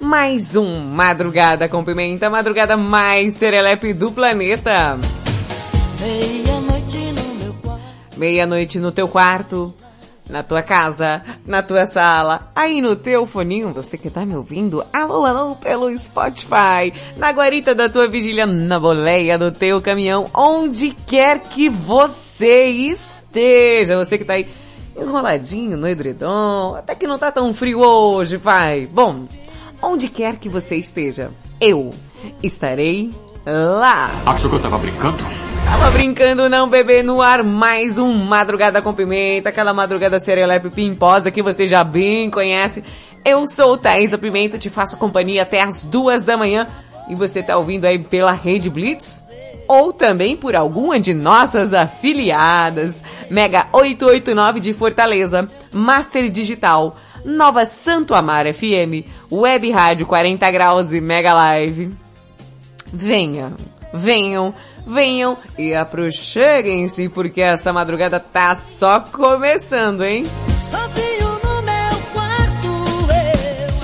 [0.00, 4.98] Mais um Madrugada com Pimenta, madrugada mais serelepe do planeta.
[6.00, 7.84] Meia-noite no meu quarto.
[8.16, 9.74] Meia-noite no teu quarto,
[10.26, 14.82] na tua casa, na tua sala, aí no teu foninho, você que tá me ouvindo,
[14.90, 20.92] alô, alô, pelo Spotify, na guarita da tua vigília, na boleia do teu caminhão, onde
[21.06, 24.48] quer que você esteja, você que tá aí
[24.96, 28.86] enroladinho no edredom, até que não tá tão frio hoje, vai.
[28.86, 29.26] Bom,
[29.82, 31.90] onde quer que você esteja, eu
[32.42, 33.12] estarei
[33.46, 34.22] lá.
[34.26, 35.24] Achou que eu tava brincando?
[35.64, 41.30] Tava brincando não, bebê, no ar mais um Madrugada com Pimenta, aquela madrugada serelepe pimposa
[41.30, 42.82] que você já bem conhece.
[43.24, 46.66] Eu sou Thaisa Pimenta, te faço companhia até as duas da manhã
[47.08, 49.24] e você tá ouvindo aí pela Rede Blitz?
[49.68, 53.04] Ou também por alguma de nossas afiliadas.
[53.30, 61.00] Mega 889 de Fortaleza, Master Digital, Nova Santo Amaro FM, Web Rádio 40 Graus e
[61.00, 61.94] Mega Live.
[62.92, 63.56] Venham,
[63.92, 64.54] venham,
[64.86, 70.26] venham e aproxeguem-se porque essa madrugada tá só começando, hein?
[70.70, 72.66] Sozinho no meu quarto,
[73.12, 73.74] eu.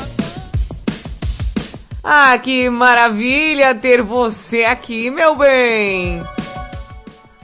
[2.03, 6.23] Ah, que maravilha ter você aqui, meu bem!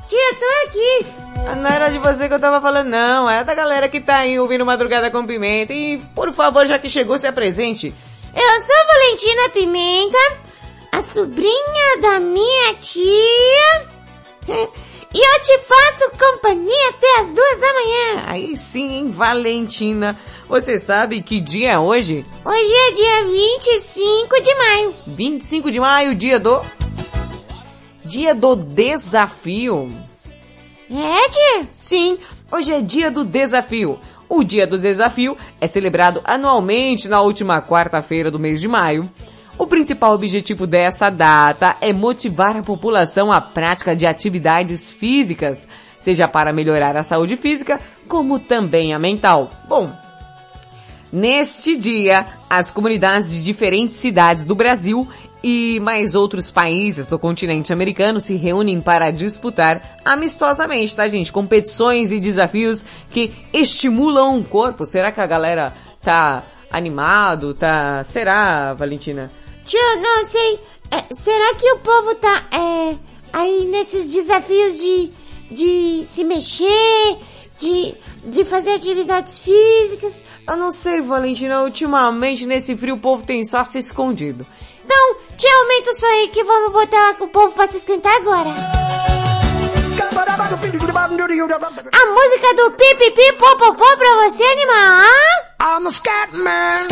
[0.06, 1.31] Tia, tô aqui.
[1.46, 3.28] Ah, Não era de você que eu tava falando, não.
[3.28, 5.72] É da galera que tá aí ouvindo Madrugada com Pimenta.
[5.72, 7.92] E, por favor, já que chegou, se apresente.
[8.34, 10.18] Eu sou Valentina Pimenta,
[10.90, 13.86] a sobrinha da minha tia.
[15.14, 18.24] E eu te faço companhia até as duas da manhã.
[18.28, 20.18] Aí sim, hein, Valentina.
[20.48, 22.24] Você sabe que dia é hoje?
[22.44, 24.94] Hoje é dia 25 de maio.
[25.06, 26.62] 25 de maio, dia do...
[28.04, 29.90] Dia do desafio.
[30.92, 31.66] Tia?
[31.70, 32.18] Sim,
[32.50, 33.98] hoje é dia do desafio.
[34.28, 39.10] O dia do desafio é celebrado anualmente na última quarta-feira do mês de maio.
[39.56, 45.66] O principal objetivo dessa data é motivar a população à prática de atividades físicas,
[45.98, 49.48] seja para melhorar a saúde física, como também a mental.
[49.66, 49.90] Bom,
[51.12, 55.06] Neste dia, as comunidades de diferentes cidades do Brasil
[55.42, 61.32] e mais outros países do continente americano se reúnem para disputar amistosamente, tá gente?
[61.32, 64.84] Competições e desafios que estimulam o corpo.
[64.84, 67.54] Será que a galera tá animado?
[67.54, 68.04] Tá...
[68.04, 69.30] Será, Valentina?
[69.64, 70.60] Tia, não sei.
[70.90, 72.96] É, será que o povo tá, é,
[73.32, 75.10] aí nesses desafios de,
[75.50, 77.18] de se mexer,
[77.58, 77.94] de,
[78.24, 80.20] de fazer atividades físicas?
[80.46, 81.62] Eu não sei, Valentina.
[81.62, 84.44] Ultimamente, nesse frio, o povo tem só se escondido.
[84.84, 88.50] Então, tia, aumenta isso aí que vamos botar o povo pra se esquentar agora.
[91.92, 95.06] A música do pipipi popopó pra você animar.
[95.60, 96.88] I'm a Scatman.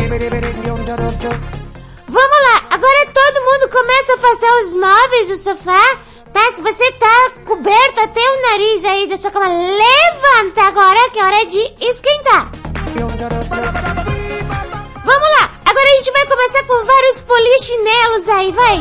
[2.07, 5.97] Vamos lá, agora todo mundo começa a afastar os móveis do sofá,
[6.33, 6.53] tá?
[6.53, 11.23] Se você tá coberto até o nariz aí da sua cama, levanta agora que é
[11.23, 12.49] hora de esquentar.
[15.03, 18.79] Vamos lá, agora a gente vai começar com vários polichinelos aí, vai.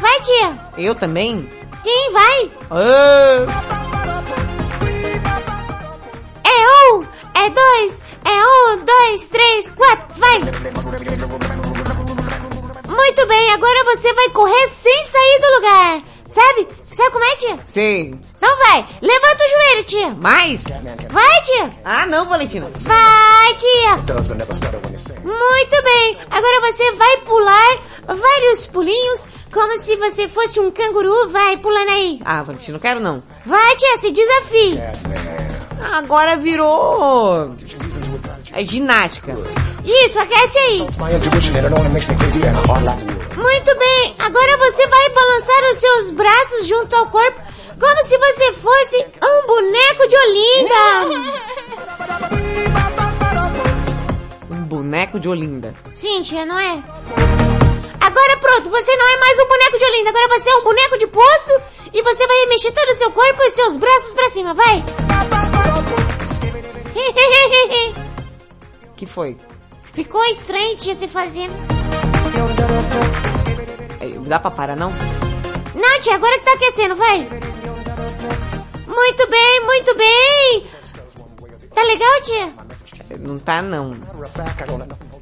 [0.00, 0.58] Vai, tia.
[0.76, 1.48] Eu também?
[1.80, 2.50] Sim, vai.
[2.70, 3.46] Ah,
[6.44, 7.02] É um,
[7.34, 10.38] é dois, é um, dois, três, quatro, vai.
[12.88, 16.02] Muito bem, agora você vai correr sem sair do lugar.
[16.26, 16.68] Sabe?
[16.92, 17.58] Sabe como é, tia?
[17.64, 18.14] sei.
[18.38, 20.08] Então vai, levanta o joelho, tia.
[20.10, 20.64] Mais?
[21.10, 21.70] Vai, tia.
[21.84, 22.70] Ah, não, Valentina.
[22.82, 23.96] Vai, tia.
[25.24, 26.16] Muito bem.
[26.30, 31.28] Agora você vai pular vários pulinhos, como se você fosse um canguru.
[31.28, 32.20] Vai, pulando aí.
[32.24, 33.22] Ah, Valentina, não quero não.
[33.44, 34.80] Vai, tia, se desafie.
[35.92, 37.54] Agora virou...
[38.52, 39.32] É ginástica.
[39.84, 40.78] Isso, aquece aí.
[40.98, 41.52] Like wood.
[43.36, 47.40] Muito bem, agora você vai balançar os seus braços junto ao corpo,
[47.78, 51.48] como se você fosse um boneco de Olinda.
[54.50, 55.74] Um boneco de Olinda.
[55.94, 56.82] Sim, tia, não é?
[58.00, 60.96] Agora pronto, você não é mais um boneco de Olinda, agora você é um boneco
[60.98, 61.52] de posto
[61.92, 64.82] e você vai mexer todo o seu corpo e seus braços pra cima, vai.
[68.96, 69.36] que foi?
[69.92, 71.46] Ficou estranho, tia, se fazer.
[74.00, 74.90] É, Dá pra parar, não?
[75.74, 77.26] Não, tia, agora que tá aquecendo, vai.
[78.88, 80.66] Muito bem, muito bem.
[81.74, 82.52] Tá legal, tia?
[83.20, 83.96] Não tá, não.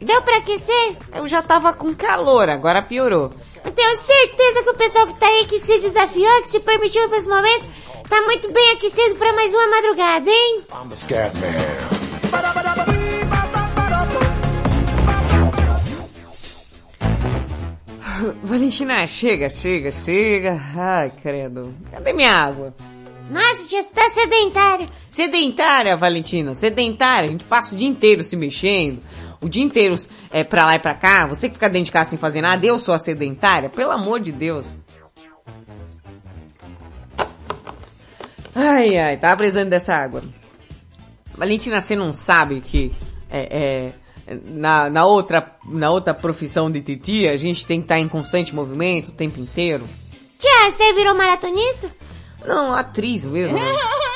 [0.01, 0.97] Deu pra aquecer?
[1.15, 3.33] Eu já tava com calor, agora piorou.
[3.65, 7.09] Eu tenho certeza que o pessoal que tá aí, que se desafiou, que se permitiu
[7.09, 7.65] pra esse momento,
[8.09, 10.63] tá muito bem aquecido pra mais uma madrugada, hein?
[18.45, 20.61] Valentina, chega, chega, chega.
[20.75, 21.75] Ai, credo.
[21.91, 22.75] Cadê minha água?
[23.31, 24.89] Nossa, tia, você tá sedentário.
[25.11, 27.29] Sedentária, Valentina, sedentária.
[27.29, 29.01] A gente passa o dia inteiro se mexendo.
[29.41, 29.97] O dia inteiro
[30.31, 31.27] é pra lá e pra cá.
[31.27, 33.69] Você que fica dentro de casa sem fazer nada, eu sou a sedentária?
[33.69, 34.79] Pelo amor de Deus.
[38.55, 40.23] Ai, ai, tava precisando dessa água.
[41.37, 42.93] Valentina, você não sabe que
[43.29, 43.93] é,
[44.27, 48.09] é, na, na, outra, na outra profissão de titia, a gente tem que estar em
[48.09, 49.87] constante movimento o tempo inteiro?
[50.39, 51.91] Tia, você virou maratonista?
[52.47, 53.59] Não, atriz mesmo.
[53.59, 53.73] né?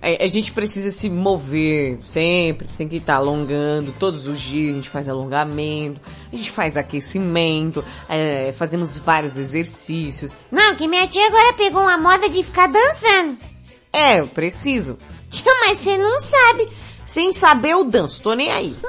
[0.00, 4.74] É, a gente precisa se mover sempre, tem que estar alongando, todos os dias a
[4.76, 6.00] gente faz alongamento,
[6.32, 10.36] a gente faz aquecimento, é, fazemos vários exercícios.
[10.52, 13.38] Não, que minha tia agora pegou uma moda de ficar dançando.
[13.92, 14.96] É, eu preciso.
[15.28, 16.68] Tia, mas você não sabe.
[17.04, 18.76] Sem saber eu danço, tô nem aí.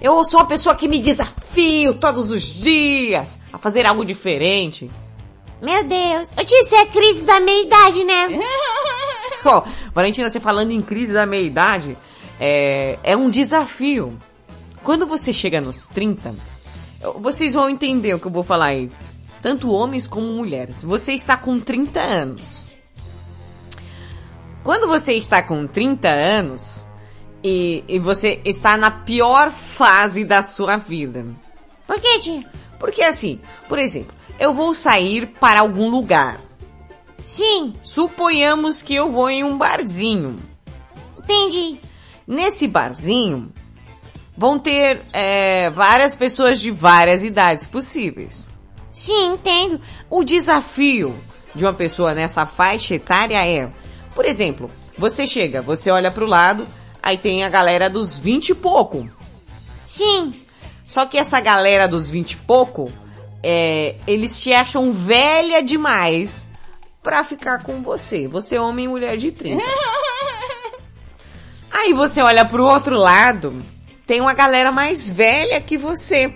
[0.00, 4.90] Eu sou uma pessoa que me desafio todos os dias a fazer algo diferente.
[5.60, 6.30] Meu Deus.
[6.38, 8.28] Ô tia, isso é crise da meia-idade, né?
[9.44, 9.62] Ó,
[9.92, 11.96] Valentina, você falando em crise da meia-idade,
[12.38, 14.16] é, é um desafio.
[14.84, 16.34] Quando você chega nos 30,
[17.00, 18.90] eu- vocês vão entender o que eu vou falar aí.
[19.42, 20.82] Tanto homens como mulheres.
[20.82, 22.66] Você está com 30 anos.
[24.62, 26.86] Quando você está com 30 anos
[27.42, 31.24] e, e você está na pior fase da sua vida.
[31.86, 32.44] Por que, tia?
[32.78, 36.40] Porque assim, por exemplo, eu vou sair para algum lugar.
[37.24, 40.38] Sim, Suponhamos que eu vou em um barzinho.
[41.18, 41.78] entendi.
[42.26, 43.52] Nesse barzinho,
[44.36, 48.54] vão ter é, várias pessoas de várias idades possíveis.
[48.92, 49.80] Sim, entendo.
[50.10, 51.18] O desafio
[51.54, 53.68] de uma pessoa nessa faixa etária é,
[54.14, 56.66] por exemplo, você chega, você olha pro lado,
[57.02, 59.08] aí tem a galera dos 20 e pouco.
[59.86, 60.34] Sim.
[60.84, 62.92] Só que essa galera dos 20 e pouco,
[63.42, 66.46] é, eles te acham velha demais
[67.02, 68.28] pra ficar com você.
[68.28, 69.62] Você é homem e mulher de 30.
[71.70, 73.62] Aí você olha pro outro lado,
[74.06, 76.34] tem uma galera mais velha que você.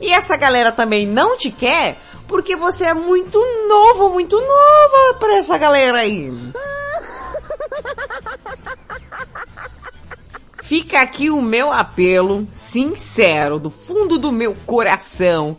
[0.00, 3.38] E essa galera também não te quer porque você é muito
[3.68, 6.32] novo, muito nova pra essa galera aí.
[10.66, 15.56] Fica aqui o meu apelo sincero, do fundo do meu coração.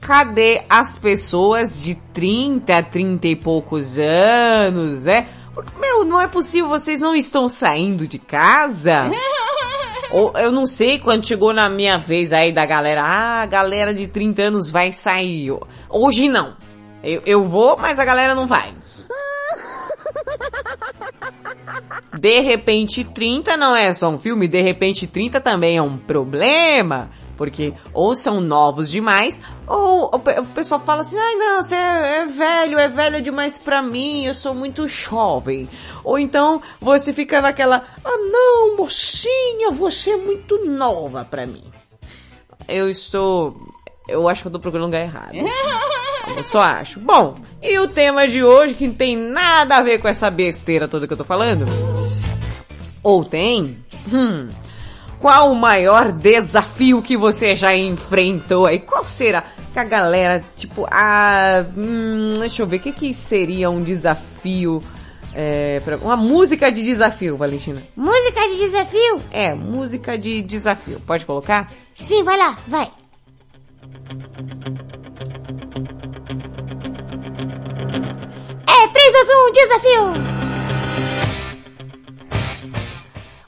[0.00, 5.28] Cadê as pessoas de 30, 30 e poucos anos, né?
[5.54, 9.08] Porque, meu, não é possível, vocês não estão saindo de casa?
[10.10, 13.94] Ou, eu não sei quando chegou na minha vez aí da galera, ah, a galera
[13.94, 15.56] de 30 anos vai sair.
[15.88, 16.56] Hoje não.
[17.00, 18.72] Eu, eu vou, mas a galera não vai.
[22.18, 27.10] De repente 30 não é só um filme, de repente 30 também é um problema.
[27.36, 31.74] Porque ou são novos demais, ou o pe- o pessoal fala assim, ai não, você
[31.74, 35.68] é, é velho, é velho demais pra mim, eu sou muito jovem.
[36.04, 41.64] Ou então você fica naquela, ah não, mocinha, você é muito nova pra mim.
[42.68, 43.56] Eu estou,
[44.06, 45.32] eu acho que eu tô procurando lugar errado.
[46.36, 47.00] Eu só acho.
[47.00, 50.86] Bom, e o tema de hoje que não tem nada a ver com essa besteira
[50.86, 51.64] toda que eu tô falando?
[53.02, 53.78] Ou tem?
[54.12, 54.48] Hum.
[55.18, 58.80] Qual o maior desafio que você já enfrentou aí?
[58.80, 59.44] Qual será?
[59.72, 64.82] Que a galera, tipo, ah, hum, deixa eu ver, o que que seria um desafio,
[65.32, 67.80] é, pra, uma música de desafio, Valentina?
[67.96, 69.22] Música de desafio?
[69.30, 71.00] É, música de desafio.
[71.06, 71.70] Pode colocar?
[72.00, 72.90] Sim, vai lá, vai.
[78.66, 80.41] É, 3, 2, 1, desafio!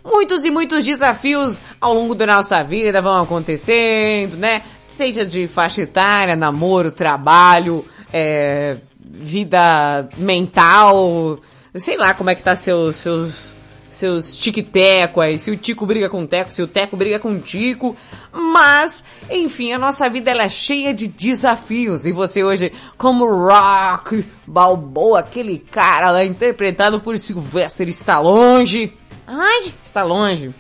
[0.05, 4.63] Muitos e muitos desafios ao longo da nossa vida vão acontecendo, né?
[4.87, 11.39] Seja de faixa etária, namoro, trabalho, é, vida mental,
[11.75, 13.57] sei lá como é que tá seus, seus,
[13.89, 17.33] seus tic-teco aí, se o Tico briga com o Teco, se o Teco briga com
[17.33, 17.97] o Tico,
[18.33, 24.25] mas, enfim, a nossa vida ela é cheia de desafios, e você hoje, como Rock
[24.47, 28.93] Balboa, aquele cara lá interpretado por Sylvester Stallone,
[29.27, 29.75] Onde?
[29.83, 30.55] está longe,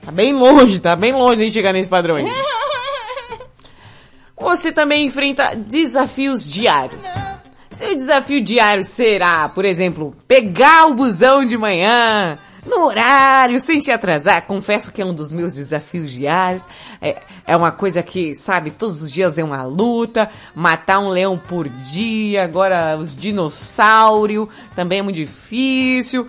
[0.00, 2.26] tá bem longe, tá bem longe de chegar nesse padrão aí.
[4.38, 7.06] Você também enfrenta desafios diários.
[7.70, 13.90] Seu desafio diário será, por exemplo, pegar o busão de manhã, no horário, sem se
[13.90, 14.46] atrasar.
[14.46, 16.66] Confesso que é um dos meus desafios diários.
[17.00, 20.30] É, é uma coisa que, sabe, todos os dias é uma luta.
[20.54, 26.28] Matar um leão por dia, agora os dinossauros, também é muito difícil.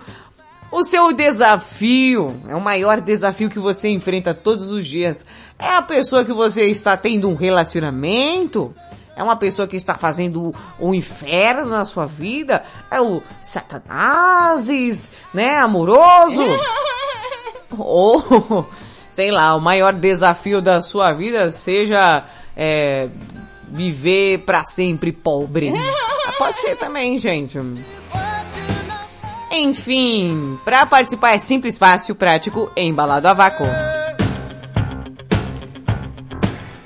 [0.76, 5.24] O seu desafio, é o maior desafio que você enfrenta todos os dias.
[5.58, 8.74] É a pessoa que você está tendo um relacionamento?
[9.16, 12.62] É uma pessoa que está fazendo o inferno na sua vida?
[12.90, 16.42] É o satanases, né, amoroso?
[17.78, 18.68] Ou,
[19.10, 22.22] sei lá, o maior desafio da sua vida seja
[22.54, 23.08] é,
[23.66, 25.72] viver pra sempre pobre.
[26.36, 27.58] Pode ser também, gente.
[29.58, 33.66] Enfim, para participar é simples, fácil, prático embalado a vácuo.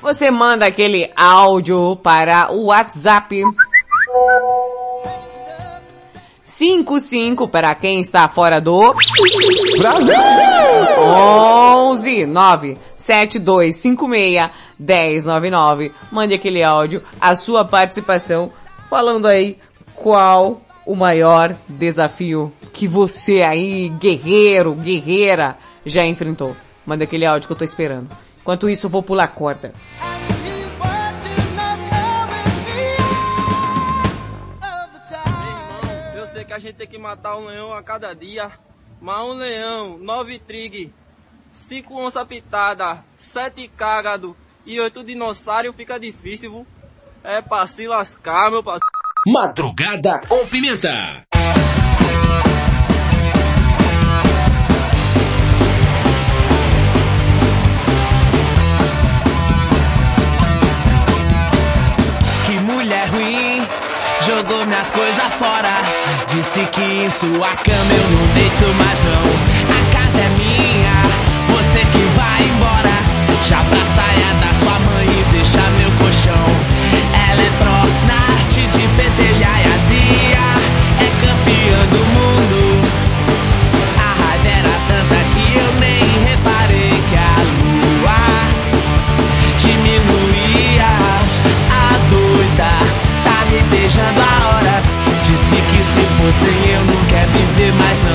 [0.01, 3.43] Você manda aquele áudio para o WhatsApp
[6.45, 8.95] 55 para quem está fora do
[9.77, 10.15] Brasil
[10.97, 15.93] 11 9 7256 1099.
[16.13, 18.53] Mande aquele áudio, a sua participação
[18.89, 19.59] falando aí
[19.97, 26.57] qual o maior desafio que você aí, guerreiro, guerreira, já enfrentou.
[26.85, 28.11] Manda aquele áudio que eu tô esperando.
[28.41, 29.73] Enquanto isso, eu vou pular corda.
[36.15, 38.51] Eu sei que a gente tem que matar um leão a cada dia,
[39.01, 40.93] mas um leão, nove trig,
[41.51, 46.67] cinco onça pitada, sete cágado e oito dinossauro fica difícil, viu?
[47.23, 49.00] É pra se lascar, meu parceiro.
[49.27, 51.27] Madrugada com Pimenta.
[62.47, 63.69] Que mulher ruim,
[64.27, 65.83] jogou minhas coisas fora.
[66.29, 69.25] Disse que em sua cama eu não deito mais não.
[69.69, 71.03] A casa é minha,
[71.51, 72.97] você que vai embora.
[73.45, 73.80] Já pra
[96.21, 98.10] se fosse eu não quer viver mais não.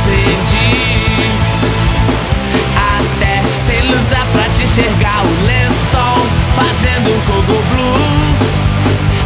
[0.00, 1.30] Acendi.
[2.76, 6.26] Até sem luz dá pra te enxergar o lençol
[6.56, 8.00] fazendo cogo blue.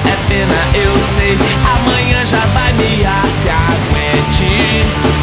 [0.07, 1.39] É pena, eu sei,
[1.77, 3.03] amanhã já vai me
[3.43, 5.14] se aguente.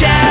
[0.00, 0.27] Yeah.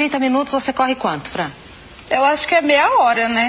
[0.00, 1.50] 30 minutos você corre quanto, Fran?
[2.08, 3.48] Eu acho que é meia hora, né?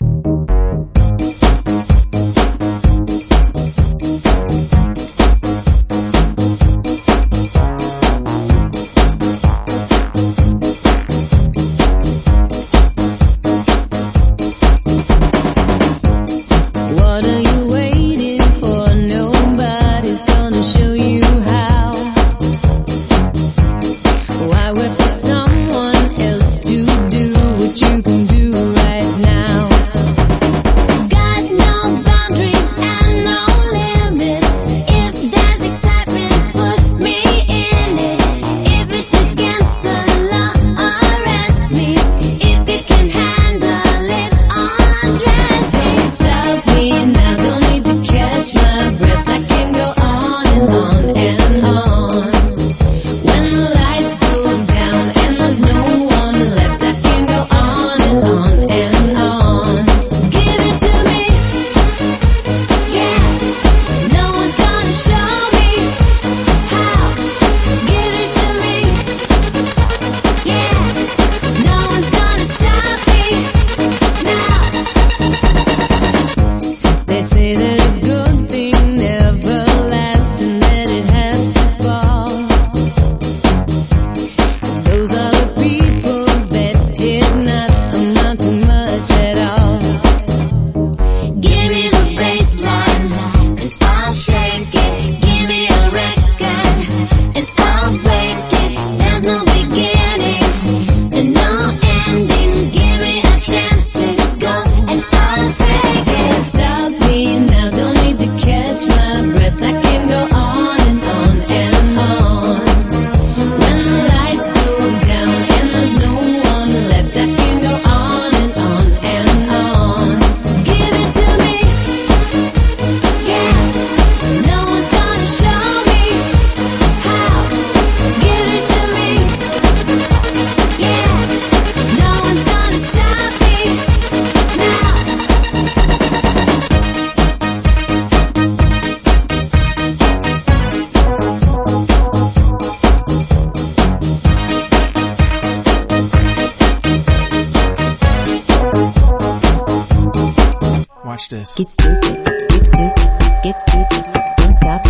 [153.61, 154.03] stupid,
[154.37, 154.83] don't stop,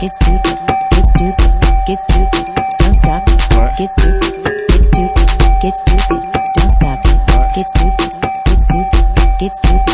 [0.00, 0.58] get stupid,
[0.90, 1.50] get stupid,
[1.86, 2.44] get stupid,
[2.78, 3.24] don't stop,
[3.76, 4.34] get stupid,
[4.68, 5.28] get stupid,
[5.62, 6.22] get stupid,
[6.54, 7.02] don't stop,
[7.54, 8.10] get stupid,
[8.44, 9.85] get stupid, get stupid.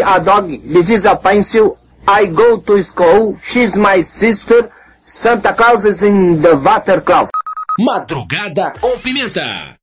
[0.00, 0.62] Have a dog.
[0.62, 1.78] This is a pencil.
[2.06, 3.38] I go to school.
[3.46, 4.70] She's my sister.
[5.04, 7.30] Santa Claus is in the water closet.
[7.78, 9.76] Madrugada com Pimenta.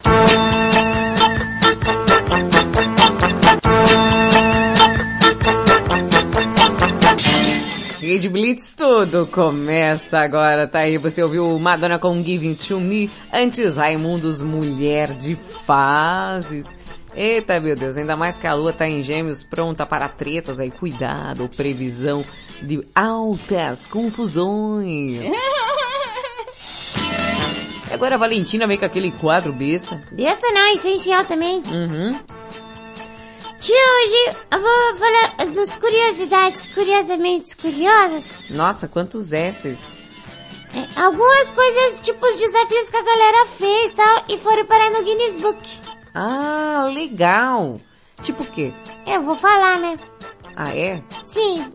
[8.00, 13.78] Rede Blitz tudo começa agora, tá aí, você ouviu Madonna com Giving to Me, antes
[13.78, 16.81] Raimundos Mulher de Fases.
[17.22, 20.72] Eita, meu Deus, ainda mais que a lua tá em gêmeos, pronta para tretas aí,
[20.72, 22.26] cuidado, previsão
[22.64, 25.22] de altas confusões.
[27.94, 30.04] Agora a Valentina vem com aquele quadro besta.
[30.12, 31.58] Besta não, é essencial também.
[31.58, 32.20] Uhum.
[33.60, 38.50] Tia, hoje eu vou falar das curiosidades, curiosamente curiosas.
[38.50, 39.96] Nossa, quantos S's.
[40.74, 45.04] É, algumas coisas, tipo os desafios que a galera fez tal, e foram parar no
[45.04, 46.01] Guinness Book.
[46.13, 47.80] Ah, legal.
[48.21, 48.74] Tipo o quê?
[49.08, 49.97] Eu vou falar, né?
[50.56, 51.02] Ah, é?
[51.24, 51.71] Sim.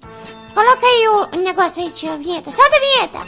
[0.55, 2.51] Coloca aí o negócio aí, tia, vinheta.
[2.51, 3.18] Solta a vinheta!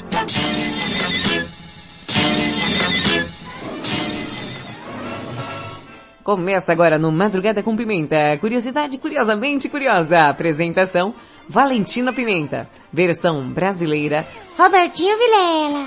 [6.23, 8.37] Começa agora no Madrugada com Pimenta.
[8.39, 10.29] Curiosidade curiosamente curiosa.
[10.29, 11.15] Apresentação
[11.49, 12.69] Valentina Pimenta.
[12.93, 14.27] Versão brasileira.
[14.59, 15.87] Robertinho Vilela.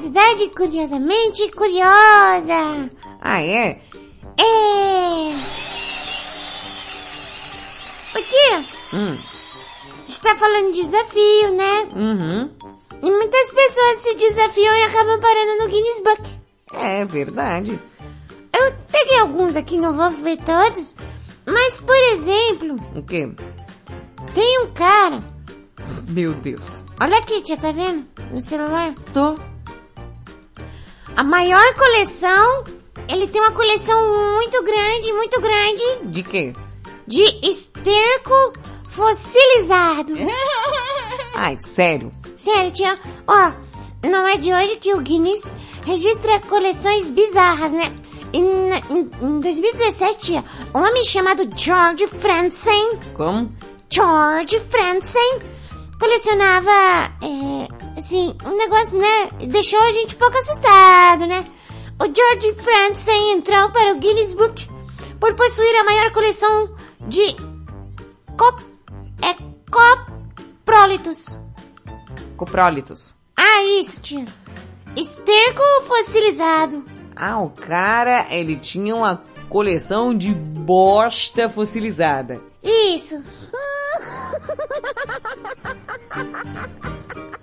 [0.00, 2.90] Curiosidade Curiosamente Curiosa.
[3.20, 3.78] Ah, é?
[4.38, 5.34] É...
[8.16, 9.14] Ô tia, Hum.
[9.14, 11.88] a gente tá falando de desafio, né?
[11.94, 12.50] Uhum.
[13.02, 16.22] E muitas pessoas se desafiam e acabam parando no Guinness Book.
[16.72, 17.78] É verdade.
[18.58, 20.96] Eu peguei alguns aqui, não vou ver todos.
[21.44, 23.30] Mas, por exemplo, O quê?
[24.34, 25.22] tem um cara...
[26.08, 26.82] Meu Deus.
[26.98, 28.06] Olha aqui, tia, tá vendo?
[28.32, 28.94] No celular.
[29.12, 29.36] Tô.
[31.20, 32.64] A maior coleção...
[33.06, 34.00] Ele tem uma coleção
[34.36, 36.54] muito grande, muito grande, De quê?
[37.06, 38.54] de esterco
[38.88, 40.14] fossilizado.
[41.36, 42.10] Ai, sério?
[42.36, 42.98] Sério, tia.
[43.26, 43.52] Ó,
[44.08, 45.54] não é de hoje que o Guinness
[45.84, 47.92] registra coleções bizarras, né?
[48.32, 48.42] Em,
[48.88, 50.42] em, em 2017, tia,
[50.74, 53.50] um homem chamado George Franzen, Como?
[53.90, 55.38] George Franzen,
[55.98, 59.30] colecionava, é, assim, um negócio, né?
[59.48, 61.46] Deixou a gente um pouco assustado, né?
[61.98, 64.68] O George Franzen entrou para o Guinness Book
[65.18, 66.74] por possuir a maior coleção
[67.06, 67.36] de
[68.36, 68.64] cop,
[69.22, 69.36] é,
[69.70, 71.26] coprólitos.
[72.36, 73.14] Coprólitos.
[73.36, 74.24] Ah, isso, tia.
[74.96, 76.82] Esterco fossilizado.
[77.14, 82.40] Ah, o cara, ele tinha uma coleção de bosta fossilizada.
[82.62, 83.16] Isso.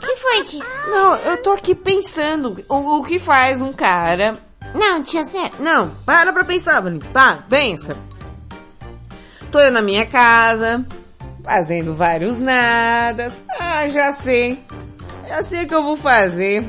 [0.00, 0.64] que foi, tia?
[0.86, 2.64] Não, eu tô aqui pensando.
[2.68, 4.38] O, o que faz um cara...
[4.74, 5.56] Não, tia, sério.
[5.58, 7.06] Não, para pra pensar, Valentim.
[7.12, 7.96] Pá, pensa.
[9.50, 10.86] Tô eu na minha casa,
[11.42, 13.42] fazendo vários nadas.
[13.58, 14.62] Ah, já sei.
[15.28, 16.64] Já sei o que eu vou fazer.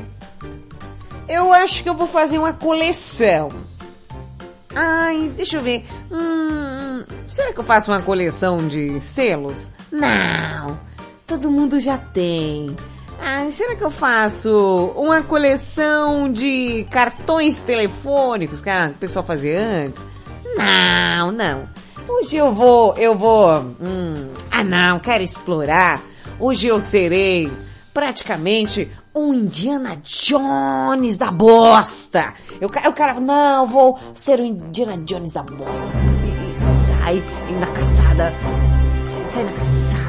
[1.28, 3.50] Eu acho que eu vou fazer uma coleção.
[4.74, 5.84] Ai, deixa eu ver.
[6.10, 9.70] Hum, será que eu faço uma coleção de selos?
[9.90, 10.78] Não,
[11.26, 12.74] todo mundo já tem.
[13.20, 19.24] Ah, será que eu faço uma coleção de cartões telefônicos que a- que o pessoal
[19.24, 20.02] fazia antes?
[20.56, 21.68] Não, não.
[22.08, 26.00] Hoje eu vou, eu vou, hum, ah não, quero explorar.
[26.40, 27.50] Hoje eu serei
[27.94, 32.34] praticamente um Indiana Jones da bosta.
[32.60, 35.86] Eu, o cara, não, vou ser o Indiana Jones da bosta.
[36.26, 37.22] E sai
[37.60, 38.32] na caçada,
[39.26, 40.01] sai na caçada.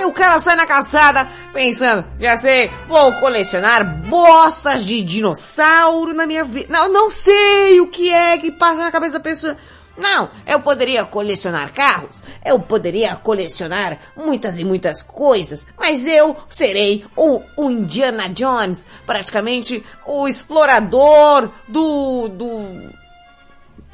[0.00, 6.26] Aí o cara sai na caçada pensando, já sei, vou colecionar bostas de dinossauro na
[6.26, 6.68] minha vida.
[6.70, 9.58] Não, não sei o que é que passa na cabeça da pessoa.
[9.98, 17.04] Não, eu poderia colecionar carros, eu poderia colecionar muitas e muitas coisas, mas eu serei
[17.14, 22.90] o, o Indiana Jones, praticamente o explorador do, do,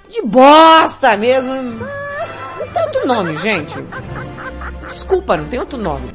[0.09, 1.85] de bosta mesmo.
[2.77, 3.75] Outro nome, gente.
[4.89, 6.13] Desculpa, não tem outro nome.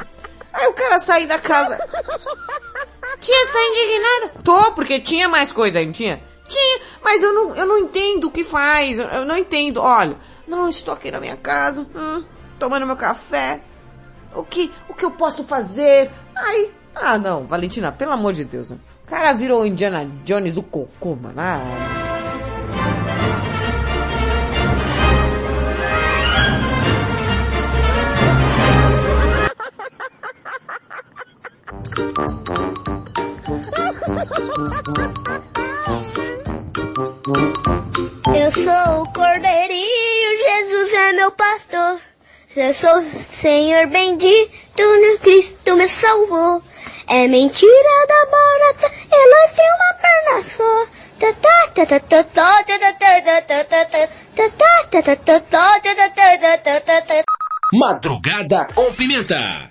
[0.53, 1.77] Aí o cara sai da casa.
[3.19, 4.43] Tia, você tá indignada?
[4.43, 6.21] Tô, porque tinha mais coisa aí, não tinha?
[6.47, 8.99] Tinha, mas eu não, eu não entendo o que faz.
[8.99, 9.81] Eu, eu não entendo.
[9.81, 12.23] Olha, não, estou aqui na minha casa, hum,
[12.59, 13.61] tomando meu café.
[14.33, 16.09] O que, o que eu posso fazer?
[16.35, 18.71] Aí, ah não, Valentina, pelo amor de Deus.
[18.71, 21.39] O cara virou Indiana Jones do cocô, mano.
[21.39, 21.59] Ah,
[38.35, 41.99] Eu sou o cordeirinho, Jesus é meu pastor.
[42.55, 46.61] Eu sou o Senhor bendito, no Cristo me salvou.
[47.07, 50.85] É mentira da barata, ela tem uma perna só.
[51.19, 51.61] Tá, tá,
[59.23, 59.70] tá,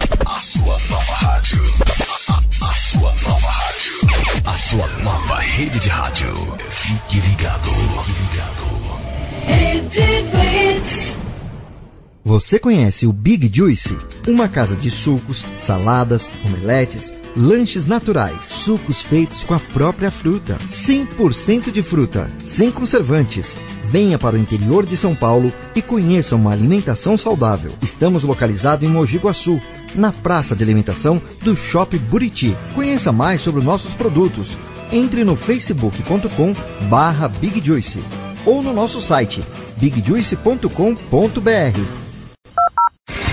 [0.41, 1.61] Sua nova rádio.
[2.27, 3.91] A, a- a sua nova rádio.
[4.45, 6.33] A sua nova rede de rádio.
[6.67, 7.69] Fique ligado.
[8.03, 8.71] Fique ligado.
[12.23, 13.97] Você conhece o Big Juice?
[14.27, 21.71] Uma casa de sucos, saladas, omeletes, lanches naturais, sucos feitos com a própria fruta, 100%
[21.71, 23.57] de fruta, sem conservantes.
[23.91, 27.73] Venha para o interior de São Paulo e conheça uma alimentação saudável.
[27.81, 29.59] Estamos localizados em Mogi Guaçu,
[29.93, 32.55] na praça de alimentação do Shop Buriti.
[32.73, 34.55] Conheça mais sobre nossos produtos.
[34.93, 36.53] Entre no facebook.com
[36.87, 38.01] barra Big Juice
[38.45, 39.43] ou no nosso site
[39.75, 42.00] bigjuice.com.br.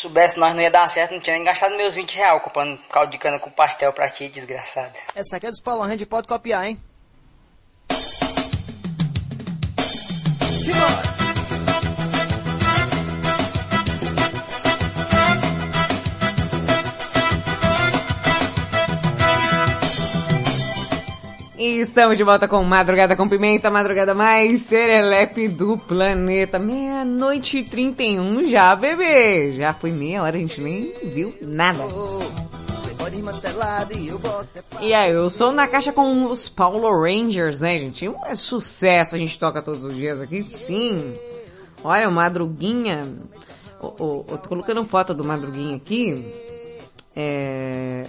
[0.00, 3.12] soubesse nós não ia dar certo, não tinha nem gastado meus 20 reais comprando caldo
[3.12, 4.94] de cana com pastel pra ti, desgraçado.
[5.14, 6.80] Essa aqui é dos Paulo Range, pode copiar, hein?
[21.60, 26.58] E estamos de volta com Madrugada com Pimenta, madrugada mais serelepe do planeta.
[26.58, 29.52] Meia-noite e 31 já, bebê.
[29.52, 31.80] Já foi meia hora, a gente nem viu nada.
[34.80, 38.08] E aí, eu sou na caixa com os Paulo Rangers, né, gente?
[38.08, 41.14] Um é sucesso, a gente toca todos os dias aqui, sim.
[41.84, 43.06] Olha, o Madruguinha.
[43.78, 46.24] O, o, eu tô colocando foto do Madruguinha aqui.
[47.14, 48.06] É,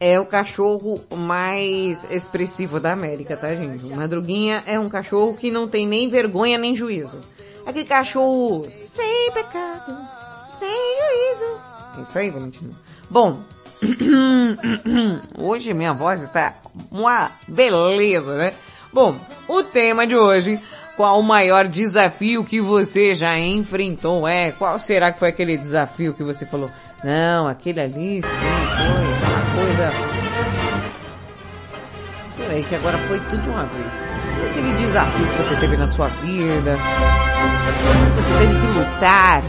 [0.00, 3.84] é o cachorro mais expressivo da América, tá, gente?
[3.84, 7.18] O Madruguinha é um cachorro que não tem nem vergonha nem juízo.
[7.66, 9.96] Aquele cachorro sem pecado,
[10.58, 11.60] sem juízo.
[11.98, 12.70] É isso aí, Valentino.
[13.10, 13.40] Bom,
[15.36, 16.54] hoje minha voz está
[16.90, 18.54] uma beleza, né?
[18.92, 19.16] Bom,
[19.48, 20.60] o tema de hoje,
[20.96, 24.26] qual o maior desafio que você já enfrentou?
[24.26, 26.70] É, qual será que foi aquele desafio que você falou?
[27.04, 29.92] Não, aquele ali sim, foi aquela coisa.
[32.36, 34.02] Peraí, que agora foi tudo de uma vez.
[34.50, 36.76] Aquele desafio que você teve na sua vida,
[38.16, 39.42] você teve que lutar,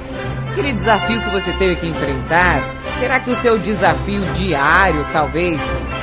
[0.60, 2.62] aquele desafio que você teve que enfrentar.
[3.00, 5.62] Será que o seu desafio diário, talvez,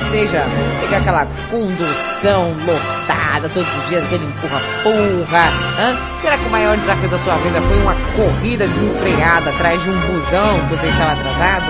[0.09, 0.45] seja
[0.81, 5.51] pegar aquela condução lotada todos os dias, aquele empurra-porra?
[6.21, 9.99] Será que o maior desafio da sua vida foi uma corrida desenfreada atrás de um
[9.99, 11.65] busão que você estava atrasado?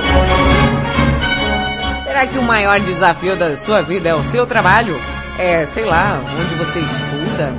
[2.06, 4.98] Será que o maior desafio da sua vida é o seu trabalho?
[5.38, 7.54] É, sei lá, onde você estuda?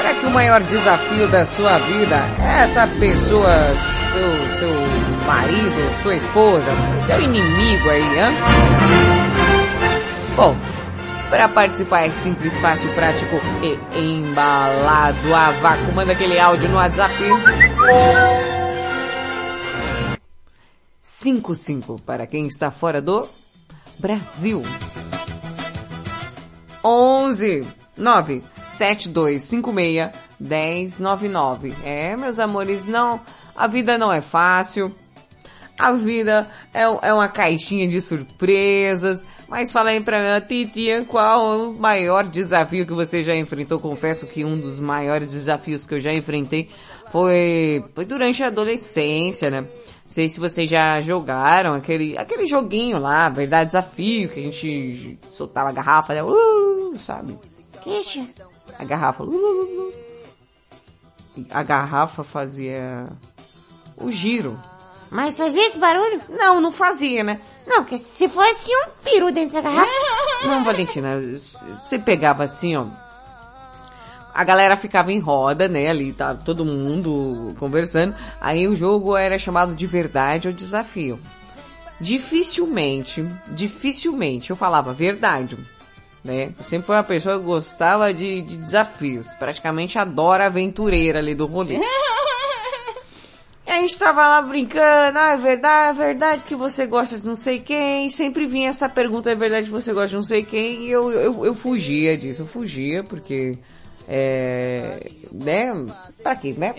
[0.00, 3.54] Será que o maior desafio da sua vida é essa pessoa,
[4.14, 4.70] seu, seu
[5.26, 6.64] marido, sua esposa,
[7.00, 8.32] seu inimigo aí, hã?
[10.34, 10.56] Bom,
[11.28, 15.92] para participar é simples, fácil, prático e embalado a vácuo.
[15.92, 17.14] Manda aquele áudio no WhatsApp.
[21.02, 23.28] 55 para quem está fora do
[23.98, 24.62] Brasil.
[26.82, 31.74] 11 9 7256 1099.
[31.84, 33.20] É, meus amores, não,
[33.54, 34.94] a vida não é fácil.
[35.78, 39.26] A vida é, é uma caixinha de surpresas.
[39.48, 43.80] Mas fala aí pra mim, Titia, qual o maior desafio que você já enfrentou?
[43.80, 46.68] Confesso que um dos maiores desafios que eu já enfrentei
[47.10, 49.66] foi, foi durante a adolescência, né?
[50.10, 55.68] sei se vocês já jogaram aquele, aquele joguinho lá, verdade desafio, que a gente soltava
[55.68, 56.20] a garrafa, né?
[56.20, 57.38] Uh, sabe?
[57.80, 58.26] Queixa.
[58.80, 59.24] A garrafa.
[61.50, 63.04] A garrafa fazia
[63.94, 64.58] o giro.
[65.10, 66.18] Mas fazia esse barulho?
[66.30, 67.38] Não, não fazia, né?
[67.66, 69.90] Não, porque se fosse um peru dentro dessa garrafa.
[70.46, 71.20] Não, Valentina,
[71.78, 72.86] você pegava assim, ó.
[74.32, 75.88] A galera ficava em roda, né?
[75.88, 78.14] Ali tá todo mundo conversando.
[78.40, 81.20] Aí o jogo era chamado de verdade ou desafio.
[82.00, 85.58] Dificilmente, dificilmente eu falava verdade,
[86.24, 86.52] né?
[86.58, 89.28] Eu sempre fui uma pessoa que gostava de, de desafios.
[89.38, 91.78] Praticamente adora aventureira ali do rolê.
[93.66, 97.24] E a gente tava lá brincando, ah, é verdade, é verdade que você gosta de
[97.24, 100.24] não sei quem, e sempre vinha essa pergunta, é verdade que você gosta de não
[100.24, 103.56] sei quem, e eu, eu, eu fugia disso, eu fugia, porque,
[104.08, 105.70] é, né,
[106.20, 106.74] pra quê, né?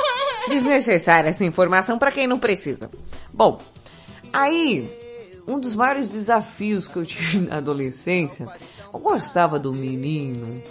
[0.48, 2.90] Desnecessária essa informação pra quem não precisa.
[3.30, 3.60] Bom,
[4.32, 4.90] aí,
[5.46, 8.48] um dos maiores desafios que eu tive na adolescência,
[8.92, 10.62] eu gostava do menino,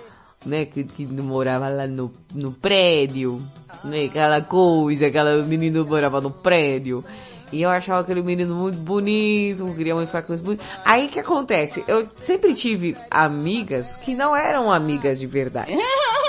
[0.45, 3.41] né, que, que morava lá no, no prédio,
[3.83, 7.03] né, aquela coisa, aquela menino morava no prédio.
[7.51, 10.63] E eu achava aquele menino muito bonito, queria muito ficar com esse bonito.
[10.85, 11.83] Aí que acontece?
[11.87, 15.73] Eu sempre tive amigas que não eram amigas de verdade.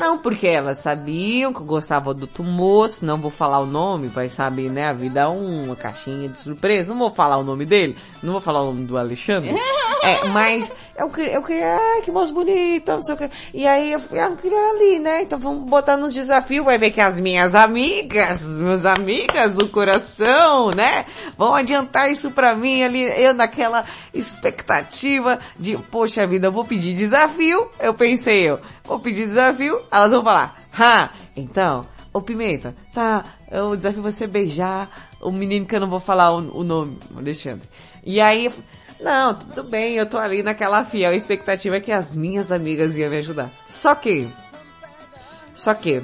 [0.00, 4.08] Não, porque elas sabiam que eu gostava do outro moço, não vou falar o nome,
[4.08, 4.86] vai saber, né?
[4.86, 8.40] A vida é uma caixinha de surpresa, não vou falar o nome dele, não vou
[8.40, 9.54] falar o nome do Alexandre.
[10.02, 13.30] É, mas eu queria, eu queria, ai, que moço bonito, não sei o que.
[13.52, 15.20] E aí eu fui, ah, eu queria ali, né?
[15.20, 20.70] Então vamos botar nos desafios, vai ver que as minhas amigas, meus amigas do coração,
[20.70, 21.04] né?
[21.36, 23.84] Vão adiantar isso pra mim ali, eu naquela
[24.14, 27.70] expectativa de, poxa vida, eu vou pedir desafio.
[27.78, 33.76] Eu pensei, eu, vou pedir desafio, elas vão falar, ha, então, ô Pimenta, tá, o
[33.76, 34.88] desafio você beijar
[35.20, 37.68] o menino que eu não vou falar o, o nome, Alexandre.
[38.04, 38.52] E aí, eu,
[39.00, 43.18] não, tudo bem, eu tô ali naquela fiel expectativa que as minhas amigas iam me
[43.18, 43.50] ajudar.
[43.66, 44.28] Só que,
[45.54, 46.02] só que,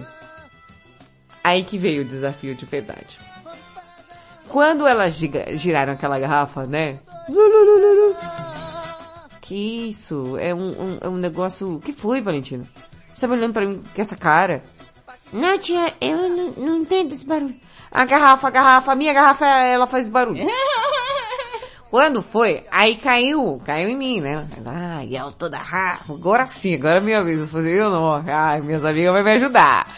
[1.45, 3.19] aí que veio o desafio de verdade.
[4.49, 5.15] Quando elas
[5.55, 6.99] giraram aquela garrafa, né?
[9.41, 10.37] Que isso?
[10.39, 11.81] É um, um, é um negócio...
[11.81, 12.67] Que foi, Valentina?
[13.17, 14.63] Você tá olhando pra mim com essa cara?
[15.33, 17.57] Não, tia, eu não, não entendo esse barulho.
[17.91, 20.45] A garrafa, a garrafa, a minha garrafa, ela faz barulho.
[21.91, 24.47] Quando foi, aí caiu, caiu em mim, né?
[24.67, 27.41] Ai, eu tô da Rafa, agora sim, agora é minha vez.
[27.41, 29.97] Eu falei, eu não, ai, minhas amigas vão me ajudar.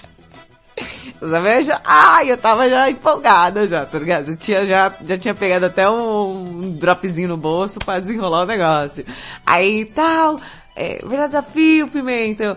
[1.20, 4.30] Minhas amigas já, ai, eu tava já empolgada já, tá ligado?
[4.30, 8.46] Eu tinha, já, já tinha pegado até um, um dropzinho no bolso pra desenrolar o
[8.46, 9.04] negócio.
[9.44, 10.38] Aí tal,
[10.76, 12.56] é, desafio, Pimenta.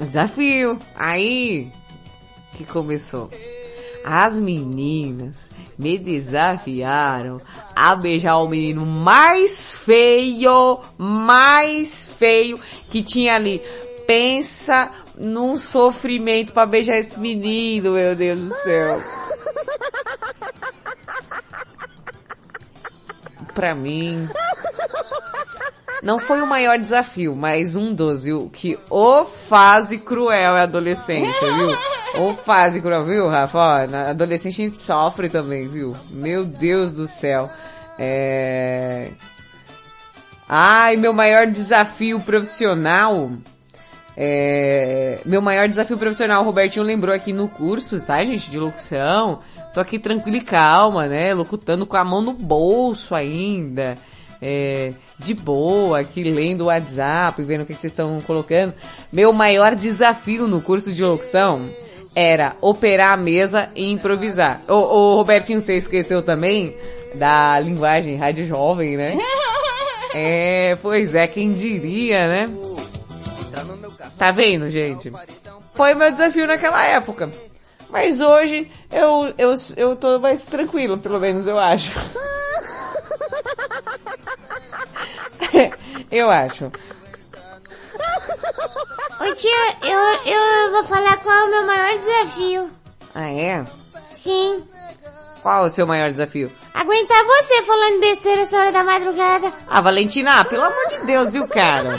[0.00, 0.78] Desafio.
[0.94, 1.70] Aí,
[2.54, 3.30] que começou.
[4.04, 7.40] As meninas me desafiaram
[7.74, 13.62] a beijar o menino mais feio, mais feio que tinha ali.
[14.06, 19.00] Pensa num sofrimento pra beijar esse menino, meu Deus do céu.
[23.54, 24.28] Pra mim,
[26.04, 28.50] não foi o maior desafio, mas um dos, viu?
[28.50, 31.70] Que o fase cruel é a adolescência, viu?
[32.22, 33.58] O fase cruel, viu, Rafa?
[33.58, 35.96] Ó, na adolescência a gente sofre também, viu?
[36.10, 37.48] Meu Deus do céu.
[37.98, 39.12] É...
[40.46, 43.30] Ai, meu maior desafio profissional.
[44.14, 45.20] É...
[45.24, 49.38] Meu maior desafio profissional, o Robertinho lembrou aqui no curso, tá, gente, de locução.
[49.72, 51.32] Tô aqui tranquilo e calma, né?
[51.32, 53.96] Locutando com a mão no bolso ainda.
[54.46, 58.74] É, de boa, aqui lendo o WhatsApp, vendo o que vocês estão colocando.
[59.10, 61.66] Meu maior desafio no curso de locução
[62.14, 64.60] era operar a mesa e improvisar.
[64.68, 66.76] O, o Robertinho, você esqueceu também
[67.14, 69.16] da linguagem rádio jovem, né?
[70.16, 72.48] É, pois é, quem diria, né?
[74.16, 75.10] Tá vendo, gente?
[75.74, 77.32] Foi meu desafio naquela época.
[77.90, 81.90] Mas hoje eu, eu, eu tô mais tranquilo, pelo menos eu acho.
[86.10, 86.70] eu acho.
[89.20, 89.98] Ô tia, eu,
[90.32, 92.70] eu vou falar qual é o meu maior desafio.
[93.14, 93.64] Ah, é?
[94.10, 94.64] Sim.
[95.42, 96.50] Qual o seu maior desafio?
[96.72, 99.52] Aguentar você falando besteira essa hora da madrugada.
[99.68, 101.98] Ah, Valentina, ah, pelo amor de Deus, viu, cara?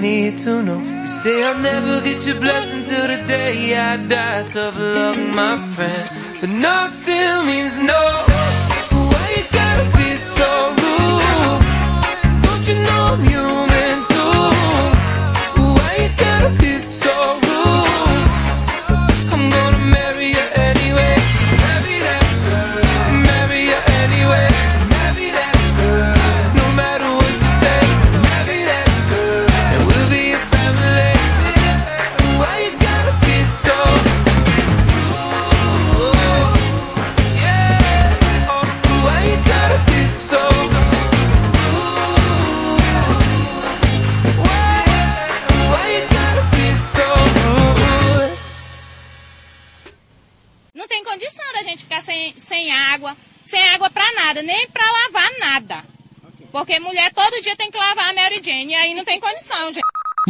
[0.00, 0.80] need to know.
[0.80, 4.46] You say I'll never get your blessing till the day I die.
[4.46, 6.40] Tough love, my friend.
[6.40, 8.27] But no still means no.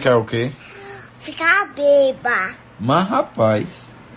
[0.00, 0.50] Quer o quê?
[1.20, 2.50] Ficar beba.
[2.80, 3.68] Mas rapaz,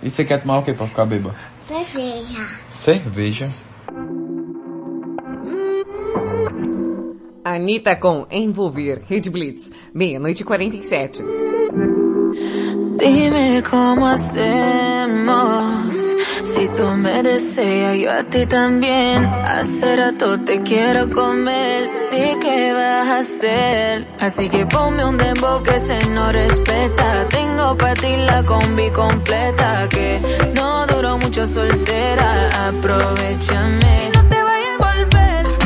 [0.01, 1.36] e você quer tomar o quê pra ficar beba?
[1.67, 2.47] Cerveja.
[2.71, 3.49] Cerveja.
[7.43, 11.21] Anitta com Envolver, Rede Blitz, meia-noite e 47.
[12.97, 14.43] Dime cómo hacemos.
[16.64, 19.26] Si tú me deseas, yo a ti también.
[19.26, 21.89] Hace rato te quiero comer.
[22.09, 24.07] Di qué vas a hacer.
[24.18, 27.28] Así que ponme un dembow que se no respeta.
[27.28, 29.89] Tengo para ti la combi completa.
[29.89, 30.22] Que
[30.55, 32.70] no duró mucho soltera.
[32.70, 34.11] Aprovechame.
[34.16, 35.62] No te vayas a volver.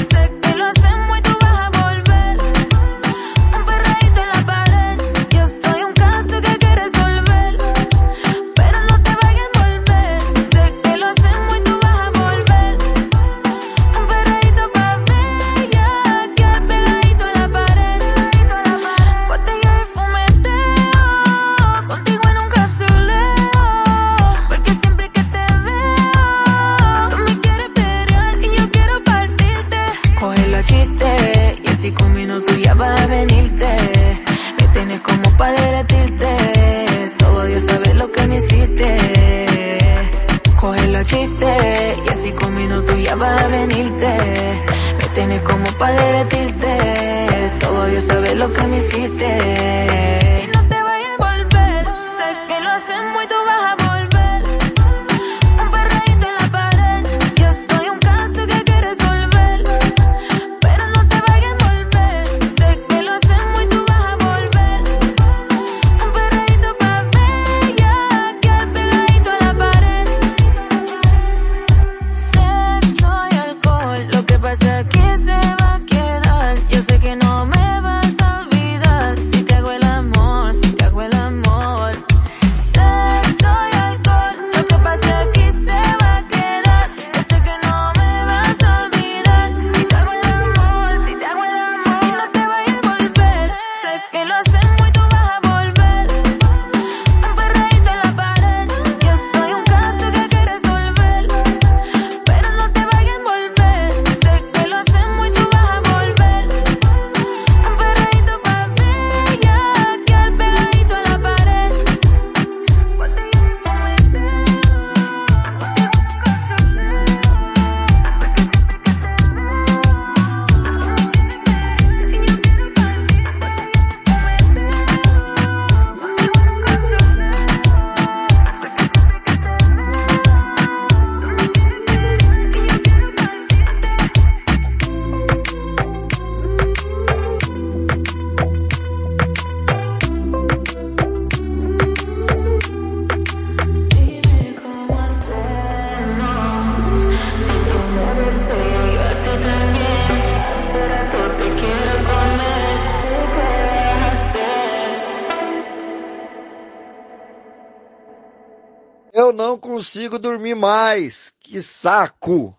[160.48, 161.34] Dormir mais.
[161.42, 162.56] Que saco.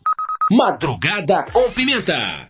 [0.50, 2.48] Madrugada com pimenta.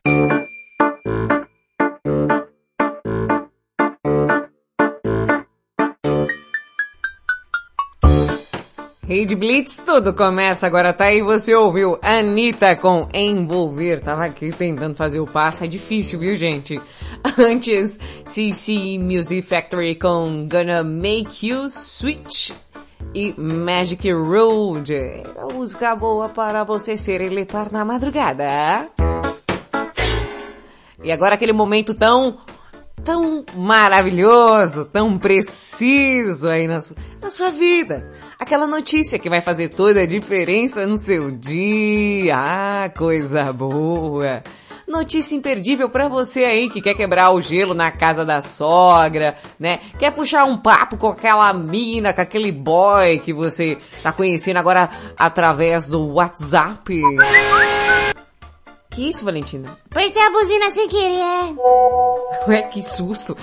[9.04, 14.94] Rede Blitz, tudo começa agora, tá aí, você ouviu Anitta com Envolver, tava aqui tentando
[14.94, 16.78] fazer o passo, é difícil, viu gente?
[17.38, 22.50] Antes, CC Music Factory com Gonna Make You Switch
[23.14, 24.94] e Magic Road,
[25.54, 28.88] música boa para você ser elepar na madrugada.
[31.02, 32.38] E agora aquele momento tão
[33.04, 36.80] tão maravilhoso, tão preciso aí na,
[37.22, 38.10] na sua vida.
[38.38, 42.34] Aquela notícia que vai fazer toda a diferença no seu dia.
[42.36, 44.42] Ah, coisa boa.
[44.88, 49.80] Notícia imperdível pra você aí que quer quebrar o gelo na casa da sogra, né?
[49.98, 54.88] Quer puxar um papo com aquela mina, com aquele boy que você tá conhecendo agora
[55.18, 57.02] através do WhatsApp.
[58.88, 59.76] Que isso, Valentina?
[59.90, 61.54] Apertei a buzina sem querer.
[62.48, 63.36] Ué, que susto.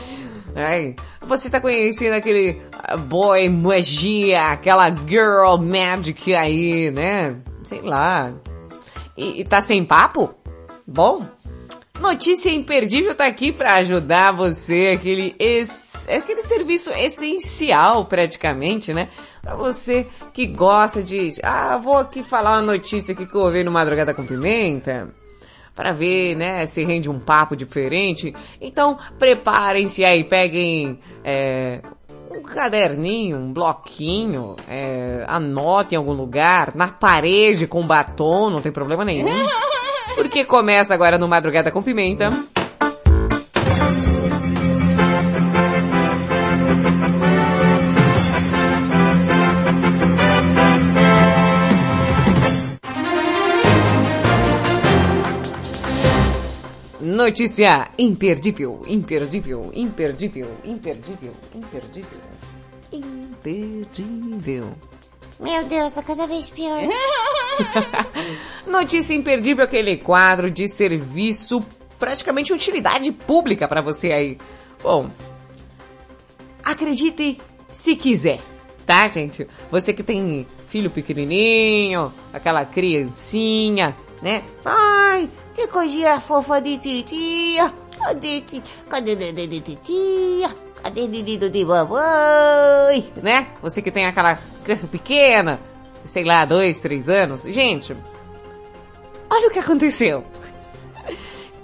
[0.56, 7.38] Ai, você tá conhecendo aquele ah, boy magia, aquela girl magic aí, né?
[7.64, 8.34] Sei lá.
[9.16, 10.34] E, e tá sem papo?
[10.88, 11.26] Bom,
[12.00, 19.10] notícia imperdível tá aqui pra ajudar você, aquele, es, aquele serviço essencial praticamente, né?
[19.42, 23.64] Pra você que gosta de, ah, vou aqui falar uma notícia aqui que eu ouvi
[23.64, 25.14] no Madrugada com Pimenta.
[25.76, 28.34] para ver, né, se rende um papo diferente.
[28.62, 31.82] Então, preparem-se aí, peguem é,
[32.32, 38.72] um caderninho, um bloquinho, é, anotem em algum lugar, na parede com batom, não tem
[38.72, 39.28] problema nenhum.
[40.14, 42.30] Porque começa agora no Madrugada com Pimenta.
[57.02, 62.22] Notícia imperdível, imperdível, imperdível, imperdível, imperdível,
[62.92, 64.76] imperdível.
[65.40, 66.82] Meu Deus, tá cada vez pior.
[68.66, 71.64] Notícia imperdível, aquele quadro de serviço,
[72.00, 74.38] praticamente utilidade pública para você aí.
[74.82, 75.10] Bom,
[76.64, 77.40] acredite
[77.72, 78.40] se quiser,
[78.86, 79.48] tá, gente?
[79.70, 84.42] Você que tem filho pequenininho, aquela criancinha, né?
[84.64, 87.74] Ai, que coisinha fofa de titia.
[87.98, 88.44] Cadê,
[88.90, 90.65] cadê dedê de titia?
[90.86, 93.12] Cadê o dedinho de mamãe?
[93.20, 93.48] Né?
[93.60, 95.60] Você que tem aquela criança pequena,
[96.06, 97.42] sei lá, dois, três anos.
[97.42, 97.98] Gente,
[99.28, 100.24] olha o que aconteceu.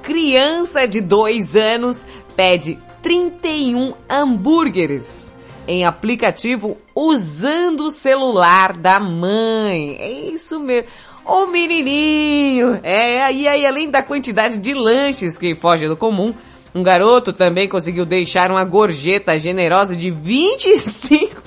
[0.02, 2.04] Criança de dois anos
[2.36, 5.36] pede 31 hambúrgueres
[5.68, 9.98] em aplicativo usando o celular da mãe.
[10.00, 10.90] É isso mesmo.
[11.24, 12.80] Ô menininho!
[12.82, 16.34] É, e aí além da quantidade de lanches que foge do comum,
[16.74, 21.42] um garoto também conseguiu deixar uma gorjeta generosa de 25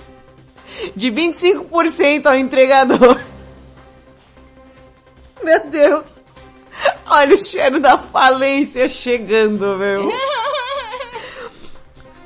[0.95, 3.21] de 25% ao entregador.
[5.43, 6.05] Meu Deus!
[7.07, 10.13] Olha o cheiro da falência chegando, meu.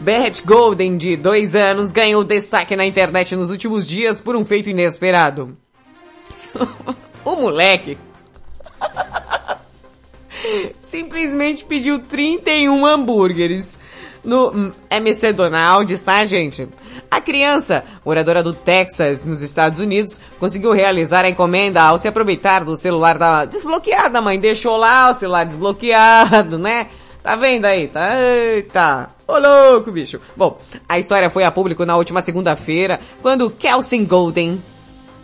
[0.01, 4.70] Barrett Golden, de dois anos, ganhou destaque na internet nos últimos dias por um feito
[4.70, 5.57] inesperado.
[7.24, 7.99] o moleque
[10.80, 13.78] simplesmente pediu 31 hambúrgueres
[14.24, 16.68] no MC Donald's, tá, gente?
[17.11, 22.64] A criança, moradora do Texas, nos Estados Unidos, conseguiu realizar a encomenda ao se aproveitar
[22.64, 24.39] do celular da desbloqueada, mãe.
[24.39, 26.89] Deixou lá o celular desbloqueado, né?
[27.22, 27.89] Tá vendo aí?
[27.89, 29.09] Tá, eita.
[29.26, 30.20] Ô louco, bicho.
[30.36, 30.59] Bom,
[30.89, 34.62] a história foi a público na última segunda-feira, quando Kelsey Golden...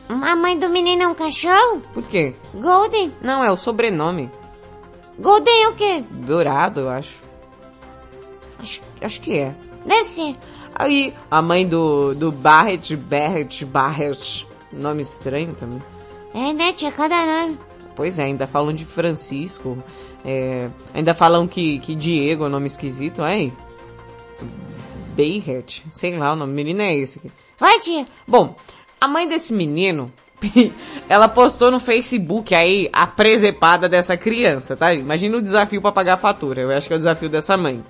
[0.09, 1.81] A mãe do menino é um cachorro?
[1.95, 2.35] Por quê?
[2.55, 3.13] Golden?
[3.23, 4.31] Não, é o sobrenome.
[5.19, 6.05] Golden é o quê?
[6.11, 7.23] Dourado, eu acho.
[8.59, 9.55] Acho, acho que é.
[9.85, 10.37] Deve ser.
[10.75, 15.83] Aí, a mãe do, do Barrett, Barrett, Barrett, nome estranho também.
[16.35, 16.73] É, né?
[16.73, 17.59] Tinha cada nome.
[17.95, 19.79] Pois é, ainda falam de Francisco,
[20.25, 23.53] é, ainda falam que, que Diego é um nome esquisito, aí.
[25.17, 27.31] Barrett, sei lá, o nome do menino é esse aqui.
[27.57, 28.05] Vai, tia.
[28.27, 28.57] Bom,
[29.01, 30.13] a mãe desse menino,
[31.09, 34.93] ela postou no Facebook aí a presepada dessa criança, tá?
[34.93, 36.63] Imagina o desafio para pagar a fatura.
[36.63, 37.83] Eu acho que é o desafio dessa mãe.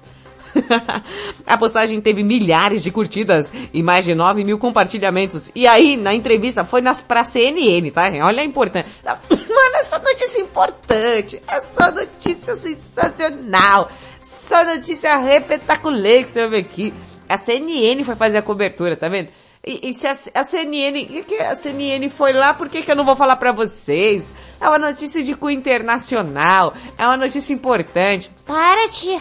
[1.47, 5.51] a postagem teve milhares de curtidas e mais de 9 mil compartilhamentos.
[5.55, 8.03] E aí, na entrevista, foi nas, pra CNN, tá?
[8.23, 8.91] Olha a importância.
[9.05, 11.43] Mano, essa notícia é importante.
[11.47, 13.91] Essa notícia sensacional.
[14.21, 16.95] Essa notícia repetaculê que você ver aqui.
[17.29, 19.29] A CNN foi fazer a cobertura, tá vendo?
[19.67, 22.91] E, e se a, a CNN, que, que a CNN foi lá, por que, que
[22.91, 24.33] eu não vou falar pra vocês?
[24.61, 28.31] É uma notícia de cunho internacional, é uma notícia importante.
[28.45, 29.21] Para, tia.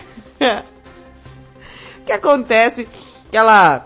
[2.00, 2.86] O que acontece?
[3.32, 3.86] Que ela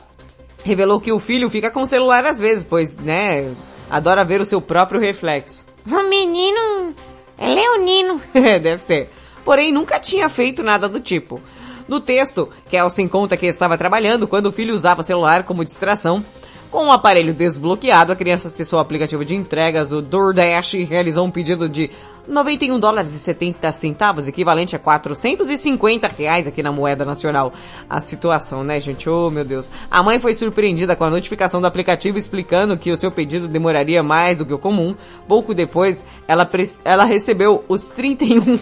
[0.64, 3.54] revelou que o filho fica com o celular às vezes, pois, né,
[3.90, 5.64] adora ver o seu próprio reflexo.
[5.86, 6.96] O menino
[7.38, 8.20] é leonino.
[8.34, 9.10] É, deve ser.
[9.46, 11.40] Porém, nunca tinha feito nada do tipo.
[11.88, 16.26] No texto, Kelsen conta que estava trabalhando quando o filho usava celular como distração.
[16.72, 21.26] Com o aparelho desbloqueado, a criança acessou o aplicativo de entregas, o DoorDash, e realizou
[21.26, 21.90] um pedido de
[22.28, 27.54] 91 dólares e 70 centavos, equivalente a 450 reais aqui na moeda nacional.
[27.90, 29.10] A situação, né, gente?
[29.10, 29.72] Oh, meu Deus.
[29.90, 34.04] A mãe foi surpreendida com a notificação do aplicativo explicando que o seu pedido demoraria
[34.04, 34.94] mais do que o comum.
[35.26, 36.48] Pouco depois, ela,
[36.84, 38.60] ela recebeu os 31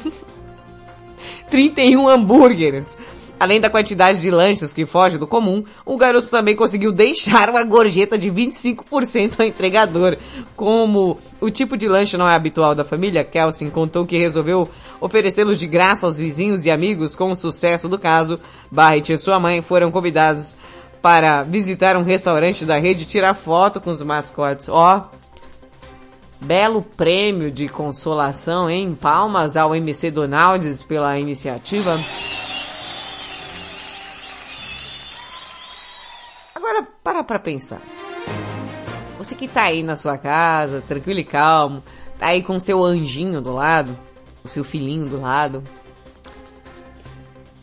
[1.49, 2.97] 31 hambúrgueres.
[3.39, 7.63] Além da quantidade de lanches que foge do comum, o garoto também conseguiu deixar uma
[7.63, 10.17] gorjeta de 25% ao entregador.
[10.55, 14.69] Como o tipo de lanche não é habitual da família, Kelsen contou que resolveu
[15.01, 18.39] oferecê-los de graça aos vizinhos e amigos com o sucesso do caso.
[18.71, 20.55] Barrett e sua mãe foram convidados
[21.01, 24.69] para visitar um restaurante da rede e tirar foto com os mascotes.
[24.69, 25.09] Ó,
[26.39, 28.95] Belo prêmio de consolação, hein?
[28.99, 31.97] Palmas ao MC Donalds pela iniciativa.
[37.25, 37.81] Para pra pensar.
[39.17, 41.83] Você que tá aí na sua casa, tranquilo e calmo,
[42.19, 43.97] tá aí com seu anjinho do lado.
[44.43, 45.63] o seu filhinho do lado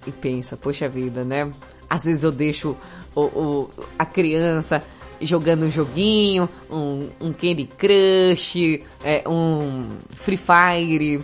[0.06, 1.52] e pensa, poxa vida, né?
[1.88, 2.76] Às vezes eu deixo
[3.14, 4.82] o, o- a criança
[5.20, 11.22] jogando um joguinho, um, um Candy Crush, é, um Free Fire,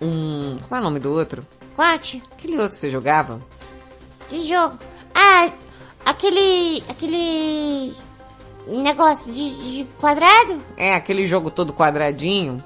[0.00, 0.56] um...
[0.68, 1.46] Qual é o nome do outro?
[1.76, 3.40] Quate, Aquele outro que você jogava?
[4.28, 4.78] que jogo?
[5.14, 5.52] Ah,
[6.04, 6.82] aquele.
[6.88, 7.94] aquele.
[8.66, 10.62] negócio de, de quadrado?
[10.76, 12.62] É, aquele jogo todo quadradinho.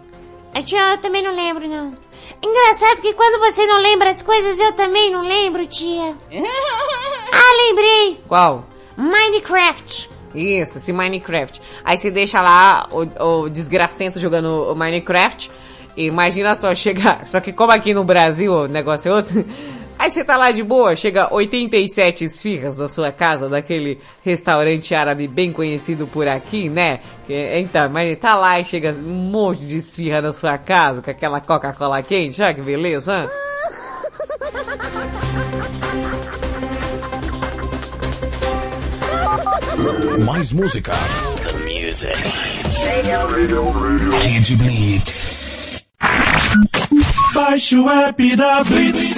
[0.64, 1.96] Tia, eu também não lembro, não.
[2.42, 6.16] Engraçado que quando você não lembra as coisas, eu também não lembro, tia.
[7.32, 8.20] ah, lembrei!
[8.26, 8.64] Qual?
[8.96, 10.10] Minecraft.
[10.34, 11.60] Isso, esse Minecraft.
[11.84, 15.50] Aí você deixa lá o, o desgracento jogando o Minecraft.
[15.96, 17.24] E imagina só, chega.
[17.24, 19.44] Só que como aqui no Brasil o negócio é outro.
[19.98, 25.26] Aí você tá lá de boa, chega 87 esfirras na sua casa, daquele restaurante árabe
[25.26, 27.00] bem conhecido por aqui, né?
[27.26, 31.10] Que- Então, mas tá lá e chega um monte de esfirra na sua casa, com
[31.10, 33.28] aquela Coca-Cola quente, olha que beleza, hã?
[40.24, 40.92] Mais música.
[41.44, 42.14] The music.
[44.22, 45.84] Rede Blitz.
[47.34, 49.17] Baixe o app da Blitz.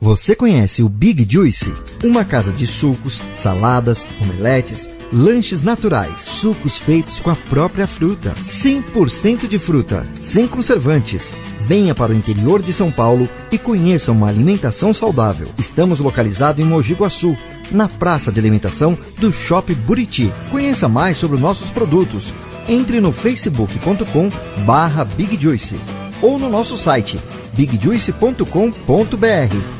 [0.00, 1.70] Você conhece o Big Juice?
[2.02, 9.46] Uma casa de sucos, saladas, omeletes, lanches naturais, sucos feitos com a própria fruta, 100%
[9.46, 11.36] de fruta, sem conservantes.
[11.66, 15.48] Venha para o interior de São Paulo e conheça uma alimentação saudável.
[15.58, 17.36] Estamos localizados em Mogi Guaçu,
[17.70, 20.32] na praça de alimentação do Shopping Buriti.
[20.50, 22.32] Conheça mais sobre os nossos produtos.
[22.66, 24.30] Entre no facebook.com
[24.64, 25.78] barra Big Juice
[26.22, 27.20] ou no nosso site
[27.52, 29.79] bigjuice.com.br.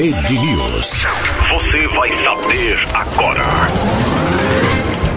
[0.00, 1.02] Rede News.
[1.50, 3.44] Você vai saber agora.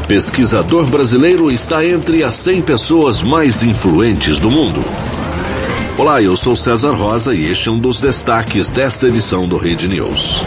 [0.09, 4.83] Pesquisador brasileiro está entre as 100 pessoas mais influentes do mundo.
[5.97, 9.87] Olá, eu sou César Rosa e este é um dos destaques desta edição do Rede
[9.87, 10.45] News.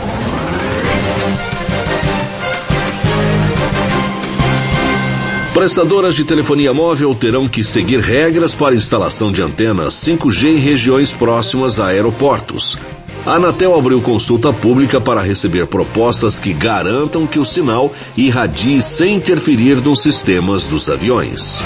[5.54, 11.10] Prestadoras de telefonia móvel terão que seguir regras para instalação de antenas 5G em regiões
[11.10, 12.78] próximas a aeroportos.
[13.26, 19.16] A Anatel abriu consulta pública para receber propostas que garantam que o sinal irradie sem
[19.16, 21.60] interferir nos sistemas dos aviões.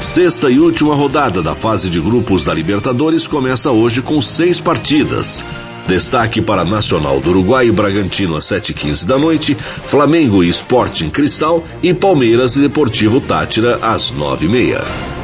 [0.00, 5.44] Sexta e última rodada da fase de grupos da Libertadores começa hoje com seis partidas.
[5.88, 11.64] Destaque para Nacional do Uruguai e Bragantino às 7h15 da noite, Flamengo e Sporting Cristal
[11.82, 15.21] e Palmeiras e Deportivo Tátira às 9h30.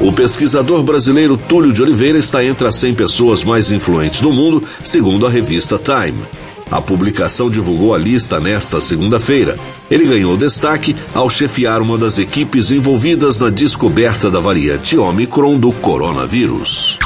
[0.00, 4.62] O pesquisador brasileiro Túlio de Oliveira está entre as 100 pessoas mais influentes do mundo,
[4.82, 6.22] segundo a revista Time.
[6.70, 9.56] A publicação divulgou a lista nesta segunda-feira.
[9.90, 15.72] Ele ganhou destaque ao chefiar uma das equipes envolvidas na descoberta da variante Omicron do
[15.72, 16.98] coronavírus.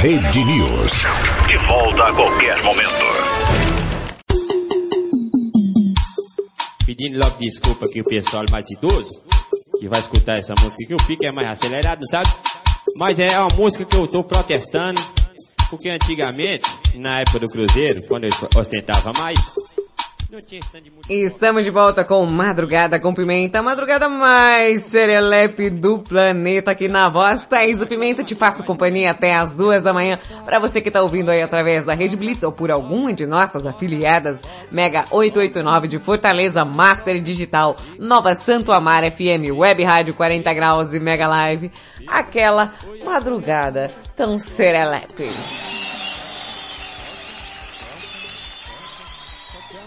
[0.00, 0.92] Rede News.
[1.48, 2.90] De volta a qualquer momento.
[6.86, 9.10] Pedindo logo desculpa aqui o pessoal mais idoso,
[9.80, 12.28] que vai escutar essa música que o pique é mais acelerado, sabe?
[12.98, 15.00] Mas é uma música que eu tô protestando,
[15.70, 19.38] porque antigamente, na época do Cruzeiro, quando eu ostentava mais,
[21.08, 27.46] Estamos de volta com Madrugada com Pimenta, madrugada mais serelepe do planeta aqui na voz.
[27.46, 30.18] Thaís Pimenta, te faço companhia até as duas da manhã.
[30.44, 33.66] Para você que tá ouvindo aí através da Rede Blitz ou por alguma de nossas
[33.66, 40.94] afiliadas, Mega 889 de Fortaleza, Master Digital, Nova Santo Amar FM, Web Rádio 40 Graus
[40.94, 41.72] e Mega Live.
[42.06, 42.72] Aquela
[43.04, 45.28] madrugada tão serelepe.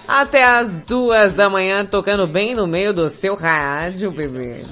[0.08, 4.64] Até as duas da manhã, tocando bem no meio do seu rádio, bebê.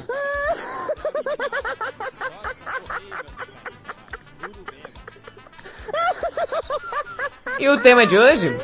[7.60, 8.60] E o tema de hoje?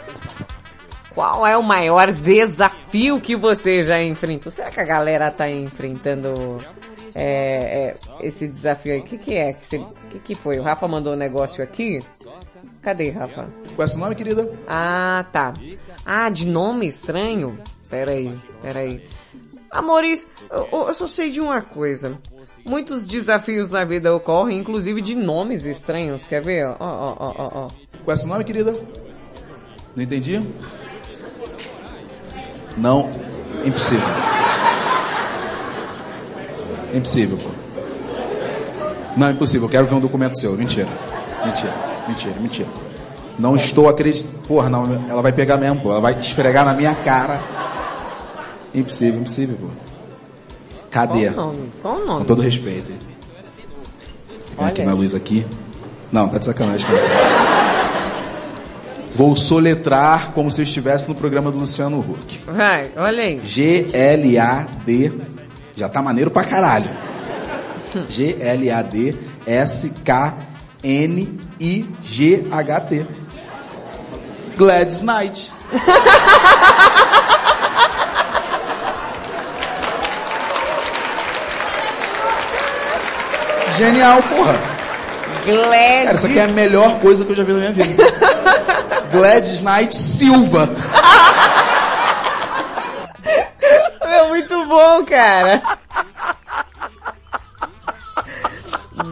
[1.13, 4.51] Qual é o maior desafio que você já enfrentou?
[4.51, 6.63] Será que a galera tá enfrentando
[7.15, 8.99] é, é, esse desafio aí?
[8.99, 9.51] O que, que é?
[9.51, 9.79] O que,
[10.11, 10.59] que, que foi?
[10.59, 11.99] O Rafa mandou um negócio aqui?
[12.81, 13.49] Cadê, Rafa?
[13.75, 14.49] Qual é seu nome, querida?
[14.67, 15.53] Ah, tá.
[16.05, 17.57] Ah, de nome estranho?
[17.89, 19.03] Pera aí, pera aí.
[19.69, 22.17] Amores, eu, eu só sei de uma coisa.
[22.65, 26.23] Muitos desafios na vida ocorrem, inclusive de nomes estranhos.
[26.23, 26.65] Quer ver?
[26.65, 27.67] Ó, ó, ó, ó, ó.
[28.03, 28.73] Qual é seu nome, querida?
[29.95, 30.41] Não entendi?
[32.77, 33.09] Não,
[33.65, 34.07] impossível.
[36.93, 37.49] Impossível, pô.
[39.17, 39.65] Não, impossível.
[39.65, 40.53] Eu quero ver um documento seu.
[40.53, 40.89] Mentira.
[41.45, 41.96] Mentira.
[42.07, 42.69] Mentira, mentira.
[43.37, 44.39] Não estou acreditando.
[44.47, 45.91] Porra, não, ela vai pegar mesmo, pô.
[45.91, 47.39] Ela vai esfregar na minha cara.
[48.73, 49.67] Impossível, impossível, pô.
[50.89, 51.29] Cadê?
[51.29, 51.71] Qual o nome?
[51.81, 52.19] Qual o nome?
[52.19, 52.87] Com todo respeito.
[54.57, 55.45] Vem aqui Olha na luz aqui.
[56.11, 56.87] Não, tá de sacanagem.
[59.13, 62.41] Vou soletrar como se eu estivesse no programa do Luciano Huck.
[62.45, 63.41] Vai, olha aí.
[63.41, 65.11] G-L-A-D.
[65.75, 66.89] Já tá maneiro pra caralho.
[68.09, 69.15] G-L-A-D
[71.59, 73.05] S-K-N-I-G-H-T.
[74.55, 75.51] Gladys Knight.
[83.77, 84.55] Genial, porra.
[85.45, 86.03] Gladys.
[86.03, 88.03] Cara, isso aqui é a melhor coisa que eu já vi na minha vida.
[89.11, 90.69] Gladys Knight Silva.
[94.05, 95.61] Meu, muito bom, cara.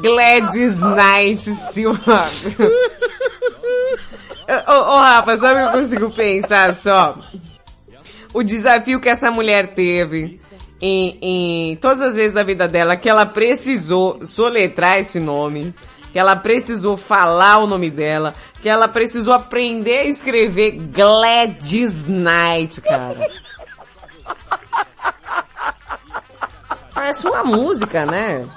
[0.06, 1.41] Gladys Knight
[1.72, 2.30] Silva.
[4.68, 7.18] Ô, ô, Rafa, sabe o que eu consigo pensar só?
[8.32, 10.39] O desafio que essa mulher teve
[10.80, 15.74] em, em todas as vezes da vida dela que ela precisou soletrar esse nome,
[16.14, 22.80] que ela precisou falar o nome dela, que ela precisou aprender a escrever Gladys Knight,
[22.82, 23.28] cara.
[26.93, 28.47] Parece uma música, né?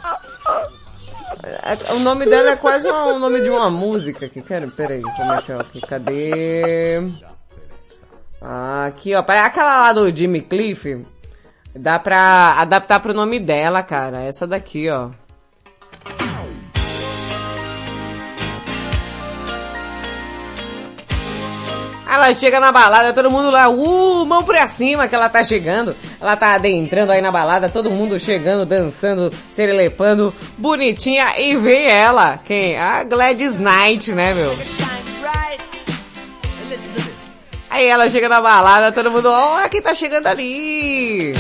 [1.63, 4.43] É, O nome dela é quase uma- o nome de uma música aqui.
[4.43, 5.55] Quero, peraí, como é que é?
[5.57, 7.03] Aqui, cadê?
[8.41, 9.21] Ah, aqui, ó.
[9.21, 11.05] Aquela lá do Jimmy Cliff.
[11.75, 14.23] Dá pra adaptar pro nome dela, cara.
[14.23, 15.11] Essa daqui, ó.
[22.11, 25.95] Ela chega na balada, todo mundo lá, uh, mão pra cima que ela tá chegando.
[26.19, 32.39] Ela tá adentrando aí na balada, todo mundo chegando, dançando, serelepando, bonitinha, e vem ela.
[32.39, 32.79] Quem?
[32.79, 34.57] A Gladys Knight, né, meu?
[37.69, 41.35] Aí ela chega na balada, todo mundo, olha quem tá chegando ali.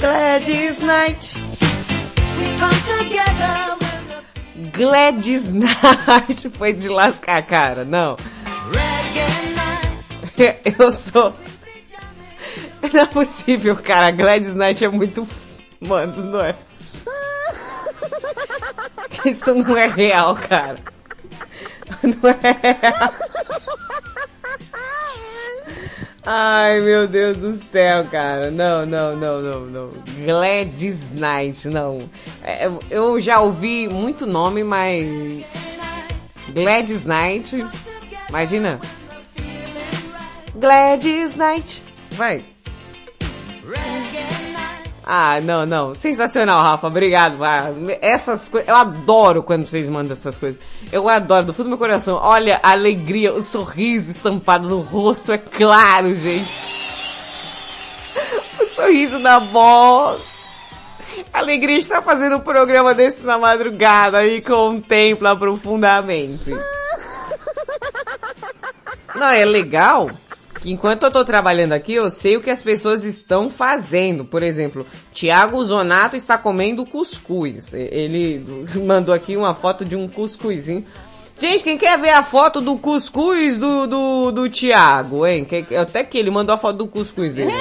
[0.00, 1.38] Gladys Knight.
[4.76, 8.16] Gladys Knight foi de lascar a cara, não.
[10.78, 11.34] Eu sou.
[12.92, 14.10] Não é possível, cara.
[14.10, 15.26] Gladys Knight é muito.
[15.80, 16.54] Mano, não é.
[19.24, 20.78] Isso não é real, cara.
[22.02, 22.36] Não é
[22.80, 23.12] real.
[26.24, 28.50] Ai, meu Deus do céu, cara.
[28.50, 29.90] Não, não, não, não, não.
[30.24, 32.08] Gladys Knight, não.
[32.42, 35.06] É, Eu já ouvi muito nome, mas...
[36.52, 37.64] Gladys Knight...
[38.28, 38.80] Imagina.
[40.54, 41.82] Gladys Knight.
[42.12, 42.44] Vai.
[45.08, 45.94] Ah, não, não.
[45.94, 46.88] Sensacional, Rafa.
[46.88, 47.44] Obrigado.
[47.44, 47.66] Ah,
[48.00, 50.60] Essas coisas, eu adoro quando vocês mandam essas coisas.
[50.90, 52.18] Eu adoro, do fundo do meu coração.
[52.20, 56.50] Olha a alegria, o sorriso estampado no rosto, é claro, gente.
[58.60, 60.34] O sorriso na voz.
[61.32, 66.50] A alegria de estar fazendo um programa desse na madrugada e contempla profundamente.
[69.16, 70.10] Não, é legal
[70.60, 74.24] que enquanto eu tô trabalhando aqui, eu sei o que as pessoas estão fazendo.
[74.24, 77.74] Por exemplo, Tiago Zonato está comendo cuscuz.
[77.74, 78.44] Ele
[78.84, 80.84] mandou aqui uma foto de um cuscuzinho.
[81.38, 85.46] Gente, quem quer ver a foto do cuscuz do, do, do Thiago, hein?
[85.80, 87.52] Até que ele mandou a foto do cuscuz dele.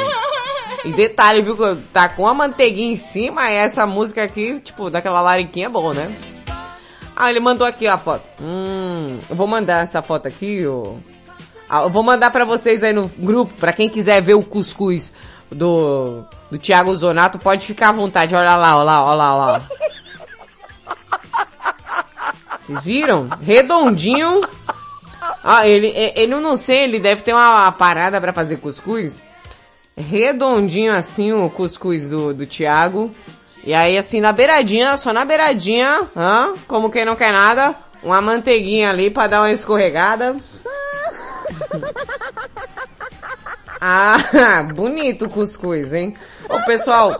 [0.85, 1.57] E detalhe, viu?
[1.91, 5.93] Tá com a manteiguinha em cima e essa música aqui, tipo, daquela lariquinha é bom,
[5.93, 6.15] né?
[7.15, 8.23] Ah, ele mandou aqui a foto.
[8.41, 10.93] Hum, eu vou mandar essa foto aqui, ó.
[10.93, 11.14] Ah,
[11.69, 15.13] eu vou mandar pra vocês aí no grupo, pra quem quiser ver o cuscuz
[15.51, 18.35] do, do Thiago Zonato, pode ficar à vontade.
[18.35, 19.69] Olha lá, olha lá, olha lá, olha lá.
[22.65, 23.27] Vocês viram?
[23.41, 24.41] Redondinho.
[25.43, 29.23] Ah, ele, ele eu não sei, ele deve ter uma parada pra fazer cuscuz.
[29.95, 33.13] Redondinho assim o cuscuz do, do Thiago.
[33.63, 36.53] E aí assim na beiradinha, só na beiradinha, hã?
[36.67, 40.35] como quem não quer nada, uma manteiguinha ali pra dar uma escorregada.
[43.87, 46.15] Ah, bonito o cuscuz, hein?
[46.49, 47.13] Ô pessoal,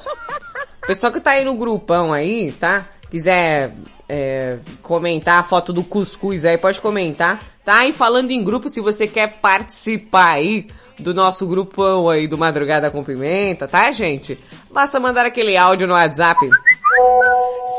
[0.88, 2.88] pessoal que tá aí no grupão aí, tá?
[3.12, 3.74] Quiser
[4.08, 7.40] é, comentar a foto do cuscuz aí, pode comentar.
[7.64, 7.86] Tá?
[7.86, 10.68] E falando em grupo, se você quer participar aí
[11.00, 14.40] do nosso grupão aí do Madrugada com Pimenta, tá gente?
[14.72, 16.40] Basta mandar aquele áudio no WhatsApp.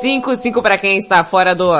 [0.00, 1.72] 55 para quem está fora do...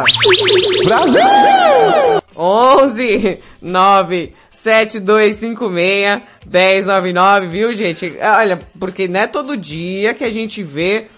[0.85, 2.26] Brasil!
[2.37, 8.17] 11 9 7256 1099, viu gente?
[8.21, 11.09] Olha, porque não é todo dia que a gente vê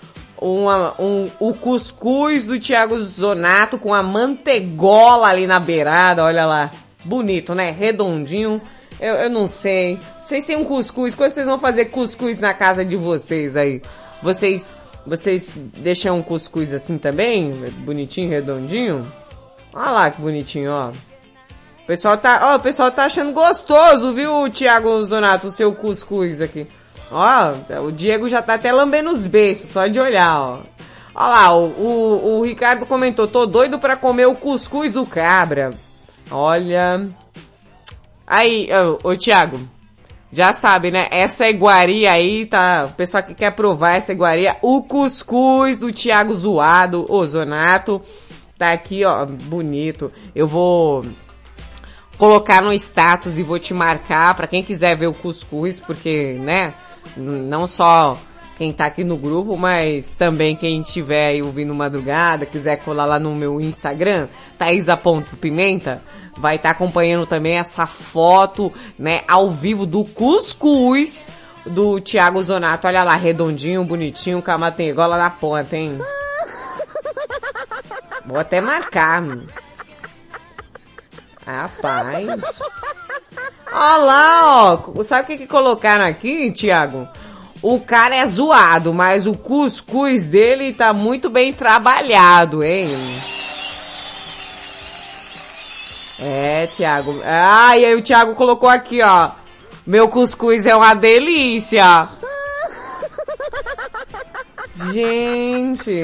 [0.40, 6.70] uma, um, o cuscuz do Thiago Zonato com a mantegola ali na beirada, olha lá.
[7.04, 7.70] Bonito, né?
[7.70, 8.60] Redondinho.
[9.00, 9.98] Eu, eu não sei.
[10.22, 11.14] Vocês têm um cuscuz?
[11.14, 13.80] Quando vocês vão fazer cuscuz na casa de vocês aí?
[14.22, 17.52] Vocês, vocês deixam um cuscuz assim também?
[17.78, 19.06] Bonitinho, redondinho?
[19.72, 20.92] Olha lá que bonitinho, ó.
[21.88, 26.42] O pessoal tá, ó, o pessoal tá achando gostoso, viu, Thiago Zonato, o seu cuscuz
[26.42, 26.66] aqui.
[27.10, 30.58] Ó, o Diego já tá até lambendo os beiços, só de olhar, ó.
[31.14, 35.70] Ó lá, o, o, o Ricardo comentou, tô doido pra comer o cuscuz do cabra.
[36.30, 37.08] Olha.
[38.26, 38.68] Aí,
[39.02, 39.58] ô, ô Thiago,
[40.30, 41.08] já sabe, né?
[41.10, 42.84] Essa iguaria aí, tá?
[42.84, 48.02] O pessoal que quer provar essa iguaria, o cuscuz do Thiago Zoado, ô Zonato,
[48.58, 50.12] tá aqui, ó, bonito.
[50.34, 51.02] Eu vou
[52.18, 56.74] colocar no status e vou te marcar pra quem quiser ver o cuscuz, porque, né,
[57.16, 58.18] não só
[58.56, 63.18] quem tá aqui no grupo, mas também quem tiver aí ouvindo madrugada, quiser colar lá
[63.18, 64.26] no meu Instagram,
[64.58, 66.02] thaisa.pimenta,
[66.36, 71.24] vai estar acompanhando também essa foto, né, ao vivo do cuscuz
[71.64, 72.88] do Thiago Zonato.
[72.88, 75.98] Olha lá, redondinho, bonitinho, com a matengola na ponta, hein?
[78.26, 79.46] Vou até marcar, mano.
[81.48, 82.28] Rapaz.
[83.72, 85.02] Olha lá, ó.
[85.02, 87.08] Sabe o que, que colocaram aqui, Thiago?
[87.62, 92.90] O cara é zoado, mas o cuscuz dele tá muito bem trabalhado, hein?
[96.20, 97.18] É, Thiago.
[97.24, 99.30] Ah, e aí o Thiago colocou aqui, ó.
[99.86, 102.08] Meu cuscuz é uma delícia.
[104.92, 106.02] Gente.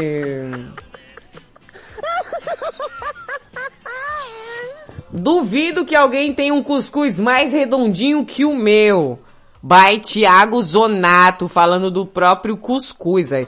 [5.17, 9.21] Duvido que alguém tenha um cuscuz mais redondinho que o meu.
[9.63, 13.33] By Thiago Zonato, falando do próprio cuscuz.
[13.33, 13.47] aí.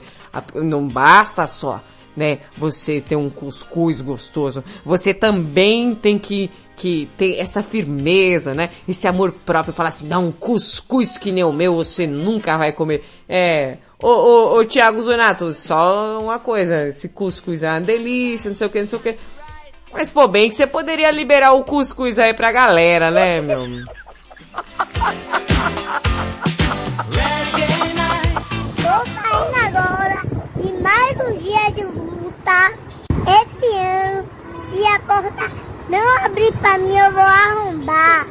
[0.55, 1.83] Não basta só,
[2.15, 4.63] né, você ter um cuscuz gostoso.
[4.85, 8.69] Você também tem que, que ter essa firmeza, né?
[8.87, 9.73] Esse amor próprio.
[9.73, 13.03] Falar assim, não, um cuscuz que nem o meu, você nunca vai comer.
[13.27, 16.87] É, ô, ô, ô Thiago Zonato, só uma coisa.
[16.87, 19.17] Esse cuscuz é uma delícia, não sei o que, não sei o que.
[19.97, 23.65] Mas, pô, bem que você poderia liberar o cuscuz aí pra galera, né, meu?
[28.75, 30.21] Tô saindo agora
[30.63, 32.77] e mais um dia de luta.
[33.25, 34.29] Esse ano,
[34.71, 35.51] e a porta
[35.89, 38.27] não abrir pra mim, eu vou arrombar.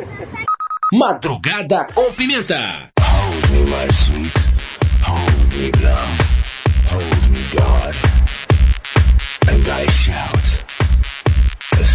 [0.92, 2.92] Madrugada com pimenta.
[3.00, 4.38] Hold me, my sweet.
[5.02, 6.22] Hold me, love.
[6.92, 7.96] Hold me, God.
[9.48, 10.35] And I shout.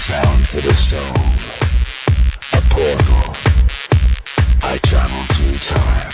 [0.01, 1.15] Sound for the soul.
[2.53, 3.35] A portal.
[4.63, 6.13] I travel through time.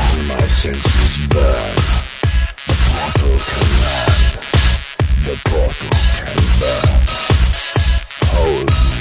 [0.00, 1.76] All my senses burn.
[2.66, 4.32] The portal can land.
[5.26, 7.02] The portal can burn.
[8.32, 8.99] Hold me.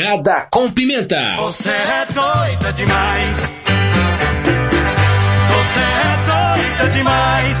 [0.00, 1.36] Madrugada com Pimenta.
[1.36, 3.36] Você é doida demais.
[5.50, 7.58] Você é doida demais.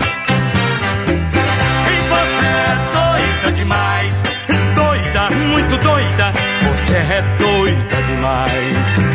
[2.08, 4.12] Você é doida demais.
[4.74, 6.32] Doida, muito doida.
[6.62, 9.09] Você é doida demais.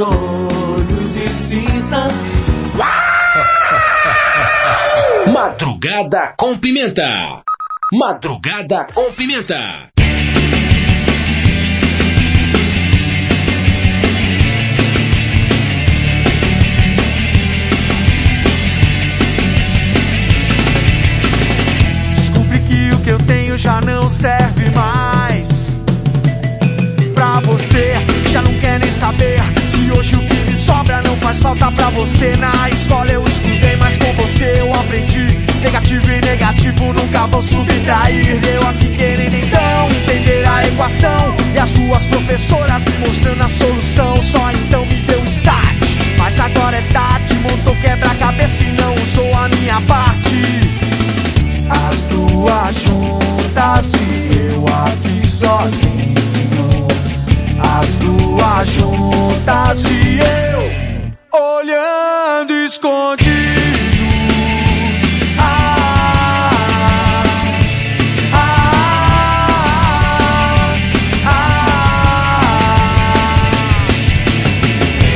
[0.00, 2.08] olhos e sinta.
[5.30, 7.42] Madrugada com pimenta.
[7.92, 9.90] Madrugada com pimenta.
[22.14, 25.49] Desculpe que o que eu tenho já não serve mais.
[27.38, 27.94] Você,
[28.30, 31.88] já não quer nem saber se hoje o que me sobra não faz falta pra
[31.90, 32.36] você.
[32.36, 35.26] Na escola eu estudei, mas com você eu aprendi.
[35.62, 38.44] Negativo e negativo nunca vão subtrair.
[38.44, 41.36] Eu aqui querendo então entender a equação.
[41.54, 44.22] E as duas professoras me mostrando a solução.
[44.22, 45.84] Só então me deu start.
[46.18, 50.42] Mas agora é tarde, montou quebra-cabeça e não usou a minha parte.
[51.70, 56.29] As duas juntas e eu aqui sozinho.
[57.62, 63.30] As duas juntas e eu olhando escondido.
[65.38, 65.70] Ah,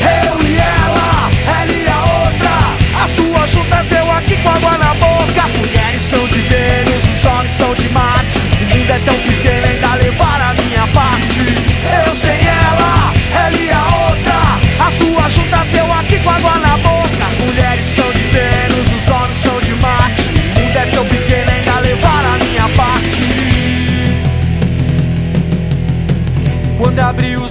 [0.01, 1.31] Eu e ela,
[1.61, 3.05] ela e a outra.
[3.05, 5.43] As duas juntas, eu aqui com água na boca.
[5.45, 8.39] As mulheres são de Vênus, os homens são de Marte.
[8.39, 9.64] O mundo é tão pequeno,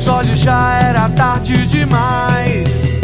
[0.04, 3.00] os olhos já era tarde demais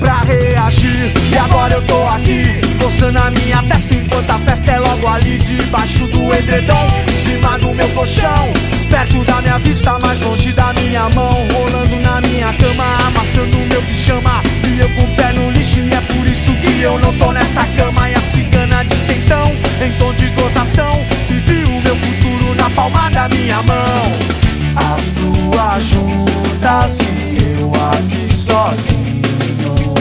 [0.00, 1.12] pra reagir.
[1.30, 5.38] E agora eu tô aqui, coçando a minha testa enquanto a festa é logo ali
[5.38, 8.52] debaixo do edredom, em cima do meu colchão,
[8.90, 13.82] perto da minha vista, mais longe da minha mão, rolando na minha cama, amassando meu
[13.82, 14.42] pijama.
[14.66, 17.32] E eu com o pé no lixo, e é por isso que eu não tô
[17.32, 18.10] nessa cama.
[18.10, 19.46] E a cigana disse então,
[19.80, 24.34] em tom de gozação, viu o meu futuro na palma da minha mão.
[24.76, 25.33] As
[25.80, 29.94] juntas e eu aqui sozinho.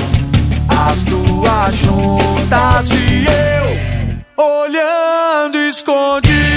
[0.69, 6.52] As duas juntas e eu olhando escondido.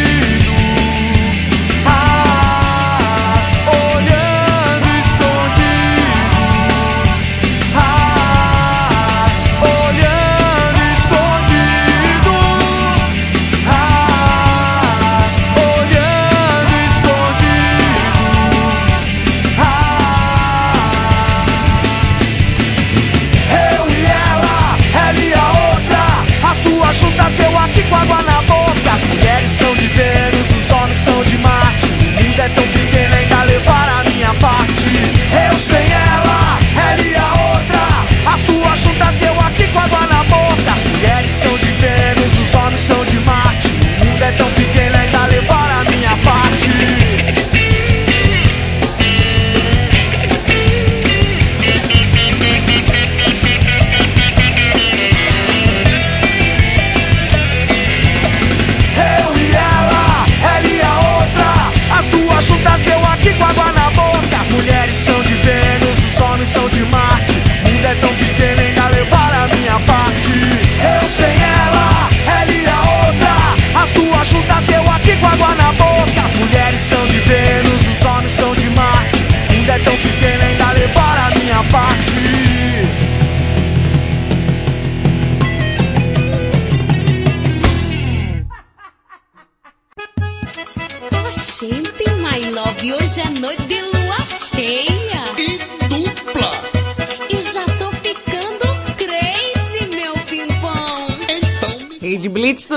[66.57, 67.26] São de Marte.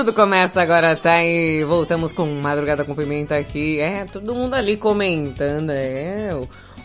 [0.00, 1.22] Tudo começa agora, tá?
[1.22, 3.78] E voltamos com Madrugada com Pimenta aqui.
[3.80, 6.30] É, todo mundo ali comentando, é.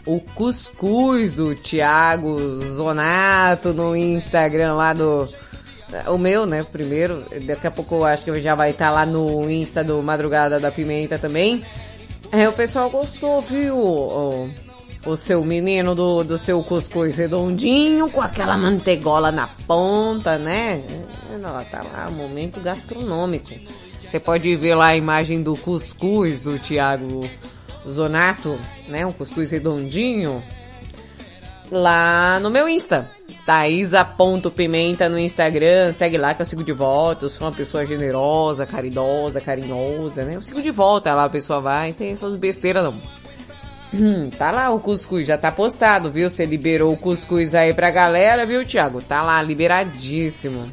[0.05, 2.37] O, o cuscuz do Thiago
[2.73, 5.29] Zonato no Instagram lá do...
[6.07, 7.23] O meu, né, primeiro.
[7.45, 10.69] Daqui a pouco eu acho que já vai estar lá no Insta do Madrugada da
[10.69, 11.63] Pimenta também.
[12.33, 13.77] É, o pessoal gostou, viu?
[15.05, 20.83] O, seu menino do, do seu cuscuz redondinho, com aquela mantegola na ponta, né?
[21.39, 23.53] Não, tá lá, momento gastronômico.
[24.07, 27.29] Você pode ver lá a imagem do cuscuz do Thiago
[27.87, 29.05] Zonato, né?
[29.05, 30.41] Um cuscuz redondinho.
[31.71, 33.09] Lá no meu Insta.
[33.45, 38.65] Thaisa.pimenta no Instagram, segue lá que eu sigo de volta, eu sou uma pessoa generosa,
[38.65, 40.35] caridosa, carinhosa, né?
[40.35, 42.95] Eu sigo de volta, lá a pessoa vai, tem essas besteiras não.
[43.97, 46.29] Hum, tá lá o cuscuz, já tá postado, viu?
[46.29, 49.01] Você liberou o cuscuz aí pra galera, viu, Thiago?
[49.01, 50.69] Tá lá, liberadíssimo.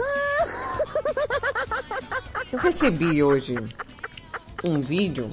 [2.53, 3.55] Eu recebi hoje
[4.65, 5.31] um vídeo.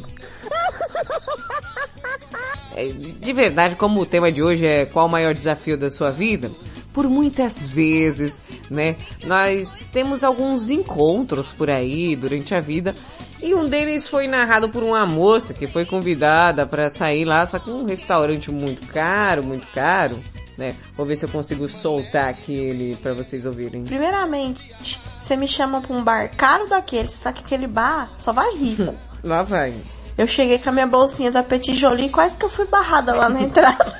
[2.76, 6.12] É, de verdade, como o tema de hoje é qual o maior desafio da sua
[6.12, 6.52] vida,
[7.00, 12.94] por muitas vezes, né, nós temos alguns encontros por aí durante a vida
[13.42, 17.58] E um deles foi narrado por uma moça que foi convidada para sair lá, só
[17.58, 20.20] que num restaurante muito caro, muito caro,
[20.58, 20.76] né?
[20.94, 23.86] Vou ver se eu consigo soltar aquele para vocês ouvirem.
[23.86, 28.54] Primeiramente, você me chama pra um bar caro daquele, sabe que aquele bar só vai
[28.56, 28.94] rico.
[29.24, 29.74] Lá vai.
[30.18, 33.30] Eu cheguei com a minha bolsinha da Petit Jolie quase que eu fui barrada lá
[33.30, 33.98] na entrada.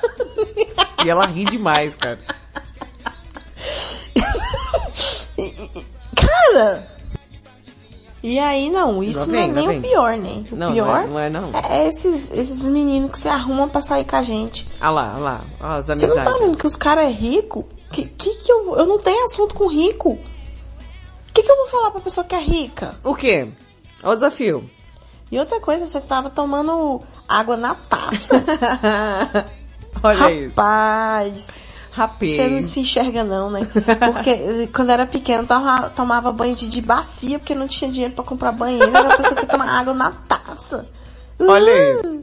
[1.02, 2.18] E ela ri demais, cara.
[6.16, 6.86] Cara!
[8.22, 9.78] E aí, não, isso Lá não vem, é nem vem.
[9.78, 10.44] o pior, né?
[10.52, 11.58] O Não, pior não é- não é, não.
[11.70, 14.66] é esses, esses meninos que você arruma pra sair com a gente.
[14.78, 16.40] Ah lá, ah lá, ó, as Você não tá amizades.
[16.46, 17.66] vendo que os caras é rico?
[17.90, 18.76] Que, que que eu...
[18.76, 20.10] Eu não tenho assunto com rico.
[20.10, 22.96] O que que eu vou falar pra pessoa que é rica?
[23.02, 23.48] O quê?
[24.02, 24.70] Olha o desafio.
[25.32, 28.34] E outra coisa, você tava tomando água na taça.
[30.02, 30.46] Olha aí.
[30.48, 31.48] Rapaz.
[31.92, 32.30] Rapaz.
[32.36, 33.66] Você não se enxerga não, né?
[34.12, 34.30] Porque
[34.64, 38.22] eh, quando era pequeno, tava, tomava banho de, de bacia, porque não tinha dinheiro pra
[38.24, 38.88] comprar banheiro.
[38.96, 40.86] Era a pessoa que tomar água na taça.
[41.40, 42.00] Olha aí.
[42.06, 42.22] Hum.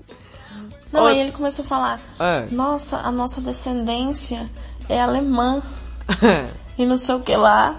[0.94, 2.46] Não, Ó- aí ele começou a falar, Ah.
[2.50, 4.50] nossa, a nossa descendência
[4.88, 5.62] é alemã.
[6.78, 7.76] e não sei o que lá.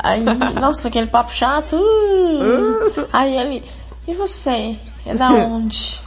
[0.00, 0.22] Aí,
[0.60, 1.76] nossa, aquele papo chato.
[1.76, 3.08] uh.
[3.10, 3.64] Aí ele,
[4.06, 4.76] e você?
[5.06, 6.02] É da onde?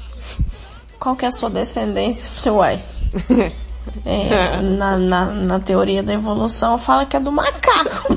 [0.99, 2.27] Qual que é a sua descendência?
[2.27, 2.84] Eu falei, uai.
[4.06, 8.16] É, na, na, na teoria da evolução fala que é do macaco.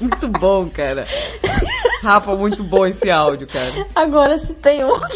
[0.00, 1.06] Muito bom, cara.
[2.02, 3.86] Rafa, muito bom esse áudio, cara.
[3.94, 5.10] Agora se tem outro.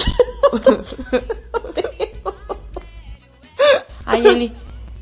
[4.04, 4.52] Aí ele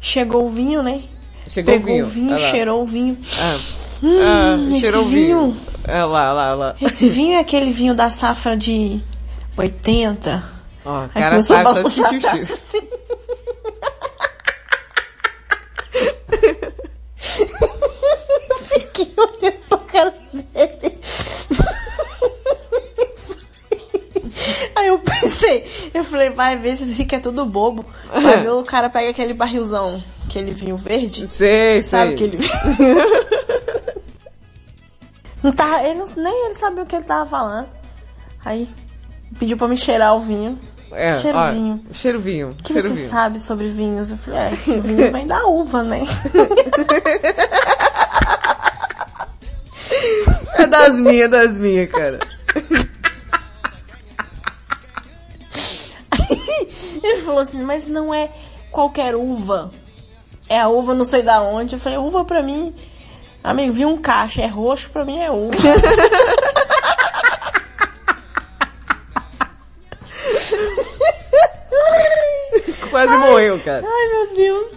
[0.01, 1.03] chegou o vinho, né?
[1.47, 2.51] Chegou o Pegou vinho, o vinho, lá.
[2.51, 3.19] cheirou o vinho.
[3.39, 3.59] Ah,
[4.05, 5.53] Hum, ah, esse cheirou vinho.
[5.53, 5.61] vinho.
[5.85, 6.77] É lá, lá, lá.
[6.81, 9.01] Esse vinho é aquele vinho da safra de
[9.57, 10.43] 80.
[10.85, 12.53] Ó, Aí cara sabe só sentir o cheiro.
[12.53, 12.81] assim.
[18.69, 20.99] Fiquei olhando pra cara dele.
[24.77, 25.65] Aí eu pensei,
[25.95, 27.85] eu falei, vai ver se esse rico é tudo bobo.
[28.13, 31.29] Vai ver o cara pega aquele barrilzão, aquele vinho verde.
[31.29, 32.27] Sei, Sabe sei.
[32.27, 32.51] aquele vinho?
[35.45, 37.69] Não tá, ele não, nem ele sabia o que ele tava falando.
[38.43, 38.67] Aí
[39.39, 40.59] pediu pra me cheirar o vinho.
[40.91, 41.87] É, cheiro ó, vinho.
[41.93, 42.49] Cheiro vinho.
[42.51, 43.11] O que você vinho.
[43.11, 44.11] sabe sobre vinhos?
[44.11, 46.01] Eu falei, é, que o vinho vem da uva, né?
[50.57, 52.21] É das minhas, das minhas, cara.
[57.03, 58.31] Ele falou assim, mas não é
[58.71, 59.71] qualquer uva.
[60.49, 61.75] É a uva não sei da onde.
[61.75, 62.75] Eu falei, uva pra mim,
[63.45, 65.57] amigo, vi um caixa, é roxo, pra mim é uva.
[72.91, 73.85] Quase morreu, cara.
[73.87, 74.71] Ai, meu Deus.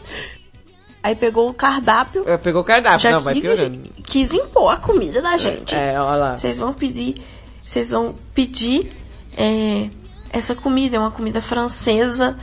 [1.04, 2.24] Aí pegou o cardápio.
[2.28, 3.90] É, Pegou o cardápio, Já não, vai piorando.
[4.04, 5.76] quis impor a comida da gente.
[5.76, 6.38] É, olha lá.
[6.38, 7.22] Vocês vão pedir,
[7.62, 8.92] vocês vão pedir
[9.38, 9.90] é,
[10.34, 12.38] essa comida, é uma comida francesa.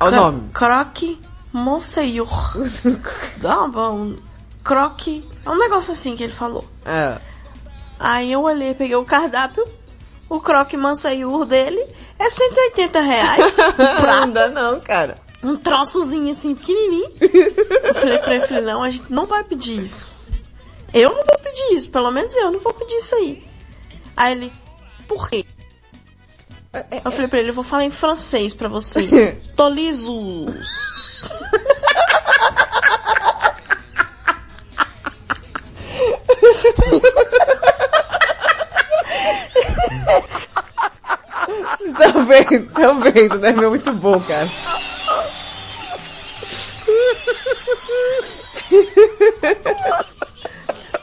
[0.00, 0.48] Olha o nome.
[0.52, 1.18] Croque
[1.52, 2.28] Monseigneur.
[3.38, 3.70] Dá um
[4.64, 5.22] croque.
[5.44, 6.64] É um negócio assim que ele falou.
[6.84, 7.18] É.
[8.00, 9.64] Aí eu olhei, peguei o cardápio.
[10.28, 11.86] O croque Monseigneur dele
[12.18, 13.56] é 180 reais.
[14.02, 15.16] Não dá não, cara.
[15.42, 17.12] Um troçozinho assim, pequenininho.
[17.20, 20.08] Eu falei pra ele, falei, não, a gente não vai pedir isso.
[20.94, 23.46] Eu não vou pedir isso, pelo menos eu não vou pedir isso aí.
[24.16, 24.52] Aí ele,
[25.06, 25.44] por quê?
[27.04, 29.32] Eu falei pra ele, eu vou falar em francês pra você.
[29.54, 31.34] Tolizus.
[41.78, 43.48] Vocês estão vendo, estão vendo, né?
[43.50, 44.48] É muito bom, cara.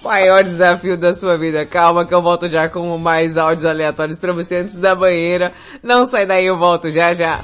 [0.03, 1.65] Maior desafio da sua vida.
[1.65, 5.53] Calma que eu volto já com mais áudios aleatórios pra você antes da banheira.
[5.83, 7.39] Não sai daí, eu volto já já.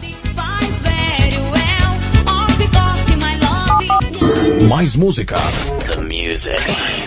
[4.68, 5.38] Mais música.
[5.88, 7.07] The music.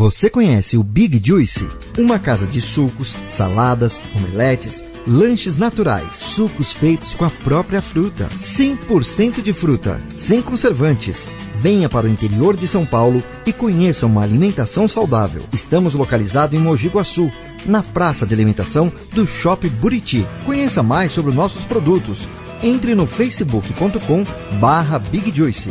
[0.00, 1.68] Você conhece o Big Juice?
[1.98, 9.42] Uma casa de sucos, saladas, omeletes, lanches naturais, sucos feitos com a própria fruta, 100%
[9.42, 11.28] de fruta, sem conservantes.
[11.56, 15.42] Venha para o interior de São Paulo e conheça uma alimentação saudável.
[15.52, 17.30] Estamos localizados em Mogi Guaçu,
[17.66, 20.26] na praça de alimentação do Shopping Buriti.
[20.46, 22.26] Conheça mais sobre os nossos produtos.
[22.62, 24.24] Entre no facebook.com
[24.58, 25.70] barra Big Juice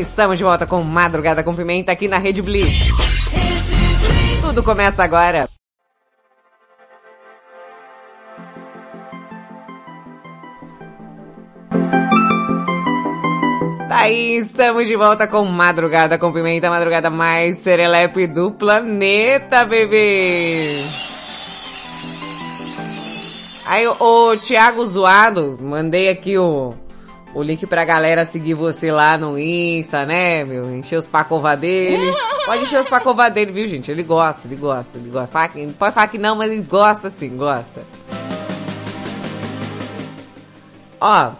[0.00, 2.88] Estamos de volta com Madrugada com Pimenta aqui na Rede Blitz.
[4.40, 5.46] Tudo começa agora.
[13.86, 20.82] Tá aí, estamos de volta com Madrugada com Pimenta, madrugada mais serelepe do planeta, bebê!
[23.66, 26.74] Aí, o, o Thiago Zoado, mandei aqui o,
[27.34, 30.74] o link pra galera seguir você lá no Insta, né, meu?
[30.74, 32.12] Encher os pacová dele.
[32.46, 33.90] Pode encher os pacová dele, viu, gente?
[33.90, 35.28] Ele gosta, ele gosta, ele gosta.
[35.28, 37.82] Fala que- Pode falar que não, mas ele gosta sim, gosta.
[41.00, 41.32] Ó,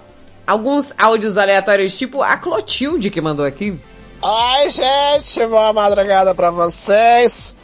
[0.47, 3.79] alguns áudios aleatórios, tipo a Clotilde que mandou aqui.
[4.23, 7.57] Ai, gente, boa madrugada pra vocês.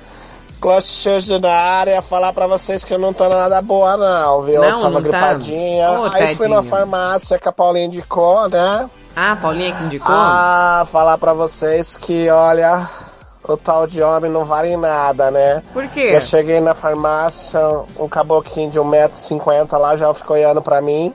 [0.67, 4.61] Clotilde na área, falar pra vocês que eu não tô nada boa não, viu?
[4.61, 5.01] Não, eu tava não tá?
[5.01, 5.91] gripadinha.
[5.93, 8.91] Ô, Aí fui na farmácia que a Paulinha indicou, né?
[9.15, 10.11] Ah, Paulinha que indicou?
[10.11, 12.85] Ah, falar pra vocês que, olha,
[13.49, 15.63] o tal de homem não vale nada, né?
[15.73, 16.11] Por quê?
[16.15, 17.61] Eu cheguei na farmácia,
[17.99, 21.15] um caboclinho de 1,50m lá já ficou olhando pra mim,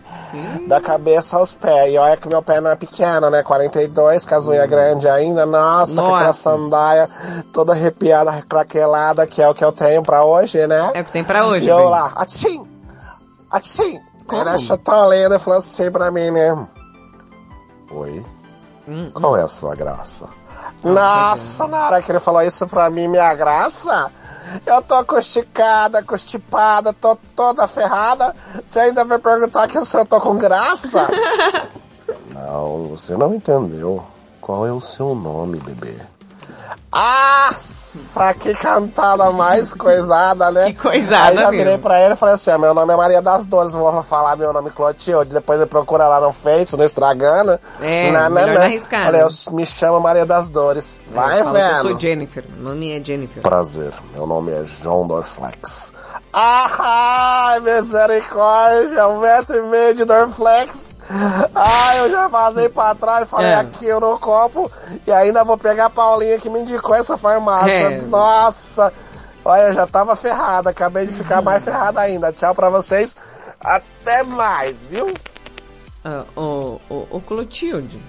[0.67, 1.93] da cabeça aos pés.
[1.93, 3.43] E olha que meu pé não é pequeno, né?
[3.43, 5.45] 42, com as unhas grandes ainda.
[5.45, 6.39] Nossa, com aquela Nossa.
[6.41, 7.09] sandália
[7.51, 10.91] toda arrepiada, craquelada, que é o que eu tenho pra hoje, né?
[10.93, 11.89] É o que tem pra hoje, E eu bem.
[11.89, 12.67] lá, atchim!
[13.51, 13.99] Atchim!
[14.25, 14.39] Como?
[14.41, 16.67] Era chatolenda falou assim pra mim, né?
[17.91, 18.25] Oi?
[18.87, 20.27] Hum, Qual é a sua graça?
[20.83, 24.11] Nossa, na hora que ele falou isso pra mim, minha graça,
[24.65, 28.35] eu tô constipada, constipada, tô toda ferrada.
[28.63, 31.07] Você ainda vai perguntar que se eu tô com graça?
[32.33, 34.03] não, você não entendeu.
[34.39, 35.95] Qual é o seu nome, bebê?
[36.93, 40.65] Nossa, que cantada mais coisada, né?
[40.67, 41.57] Que coisada Aí já mesmo.
[41.63, 44.35] virei pra ele e falei assim, ah, meu nome é Maria das Dores, vou falar
[44.35, 47.59] meu nome Clotilde, depois ele procura lá no Face, no Estragana.
[47.81, 49.27] É, Não, não, melhor arriscar, Falei, né?
[49.27, 50.99] eu me chamo Maria das Dores.
[51.13, 51.81] Vai, Eu falo que Eu velho.
[51.89, 52.45] sou Jennifer.
[52.57, 53.41] Meu nome é Jennifer.
[53.43, 55.93] Prazer, meu nome é João Dorflex.
[56.33, 60.95] Ai, misericórdia, um metro e meio de Dorflex.
[61.53, 63.55] Ai, eu já vazei pra trás, falei É.
[63.55, 64.71] aqui eu no copo
[65.05, 67.73] e ainda vou pegar a Paulinha que me indicou essa farmácia.
[67.73, 68.01] É.
[68.03, 68.93] Nossa,
[69.43, 72.31] olha, eu já tava ferrada, acabei de ficar mais ferrada ainda.
[72.31, 73.15] Tchau pra vocês,
[73.59, 75.13] até mais, viu?
[76.05, 78.01] Ah, ô, ô, ô Clotilde,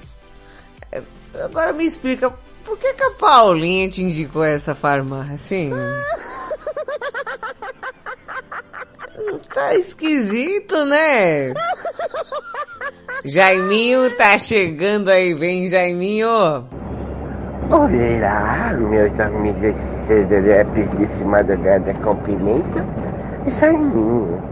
[0.93, 1.03] é,
[1.45, 2.33] agora me explica,
[2.65, 5.71] por que que a Paulinha te indicou essa farmácia, assim?
[9.53, 11.53] Tá esquisito, né?
[13.25, 16.29] Jaiminho tá chegando aí, vem Jaiminho.
[17.71, 19.77] Olá, meus amigos
[20.07, 22.85] serelepes de madrugada com pimenta.
[23.59, 24.43] Jaiminho,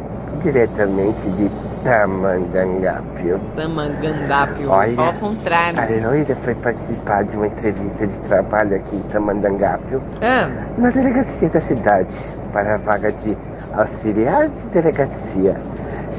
[0.42, 1.50] diretamente de
[1.84, 3.38] Tamandangápio.
[3.56, 5.80] Tamangandápio, Olha, fala ao contrário.
[5.80, 10.48] A loira foi participar de uma entrevista de trabalho aqui em Tamandangápio, Ah,
[10.78, 12.14] na delegacia da cidade,
[12.52, 13.36] para a vaga de
[13.74, 15.56] auxiliar de delegacia.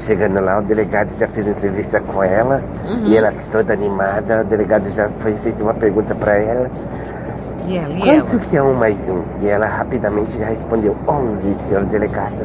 [0.06, 3.04] Chegando lá, o delegado já fez entrevista com ela Uhum.
[3.04, 4.40] e ela toda animada.
[4.40, 6.68] O delegado já foi fez uma pergunta para ela.
[7.66, 8.40] e ela, e Quanto ela?
[8.40, 9.22] que é um mais um?
[9.42, 12.38] E ela rapidamente já respondeu 11, senhor delegado.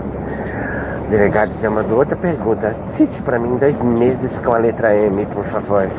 [1.08, 2.76] O delegado já mandou outra pergunta.
[2.90, 5.90] Cite para mim dois meses com a letra M, por favor.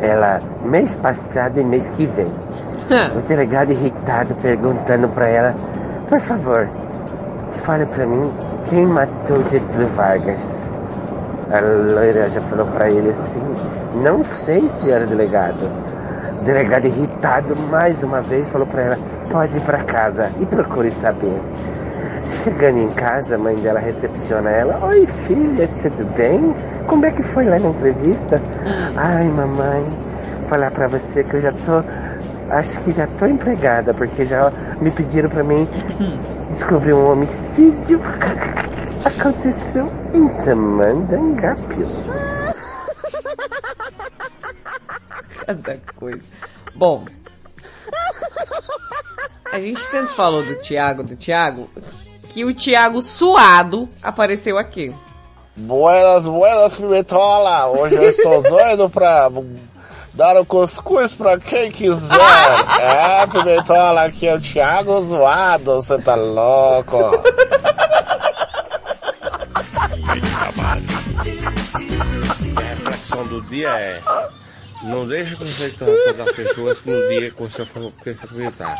[0.00, 2.26] Ela, mês passado e mês que vem.
[3.16, 5.54] o delegado irritado perguntando para ela,
[6.08, 6.68] por favor,
[7.64, 8.28] fale para mim
[8.68, 10.40] quem matou Getúlio Vargas.
[11.52, 15.70] A loira já falou para ele assim, não sei, senhor delegado.
[16.40, 18.98] O delegado irritado mais uma vez falou pra ela,
[19.30, 21.40] pode ir pra casa e procure saber.
[22.44, 24.78] Chegando em casa, a mãe dela recepciona ela.
[24.84, 26.54] Oi filha, tudo bem?
[26.86, 28.38] Como é que foi lá na entrevista?
[28.94, 29.82] Ai mamãe,
[30.50, 31.82] falar pra você que eu já tô.
[32.50, 35.66] Acho que já tô empregada, porque já me pediram pra mim
[36.50, 37.98] descobrir um homicídio.
[39.02, 41.86] Aconteceu em Tamandangápio.
[45.46, 46.20] Cada coisa.
[46.74, 47.06] Bom,
[49.50, 51.70] a gente tanto falou do Thiago, do Thiago,
[52.34, 54.92] que o Thiago suado apareceu aqui.
[55.56, 57.68] Buenas, buenas, Pimentola.
[57.68, 59.30] Hoje eu estou doido pra
[60.12, 62.18] dar o cuscuz pra quem quiser.
[62.80, 66.98] É, Pimentola, aqui é o Thiago Zoado, você tá louco.
[72.56, 74.02] A reflexão do dia é
[74.84, 78.76] não deixe você todas as pessoas no dia que você for que você comentar.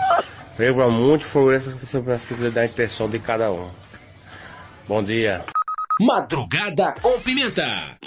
[0.56, 3.70] Preva muito floresça sobre as coisas da intenção de cada um.
[4.86, 5.44] Bom dia.
[6.00, 7.98] Madrugada com pimenta.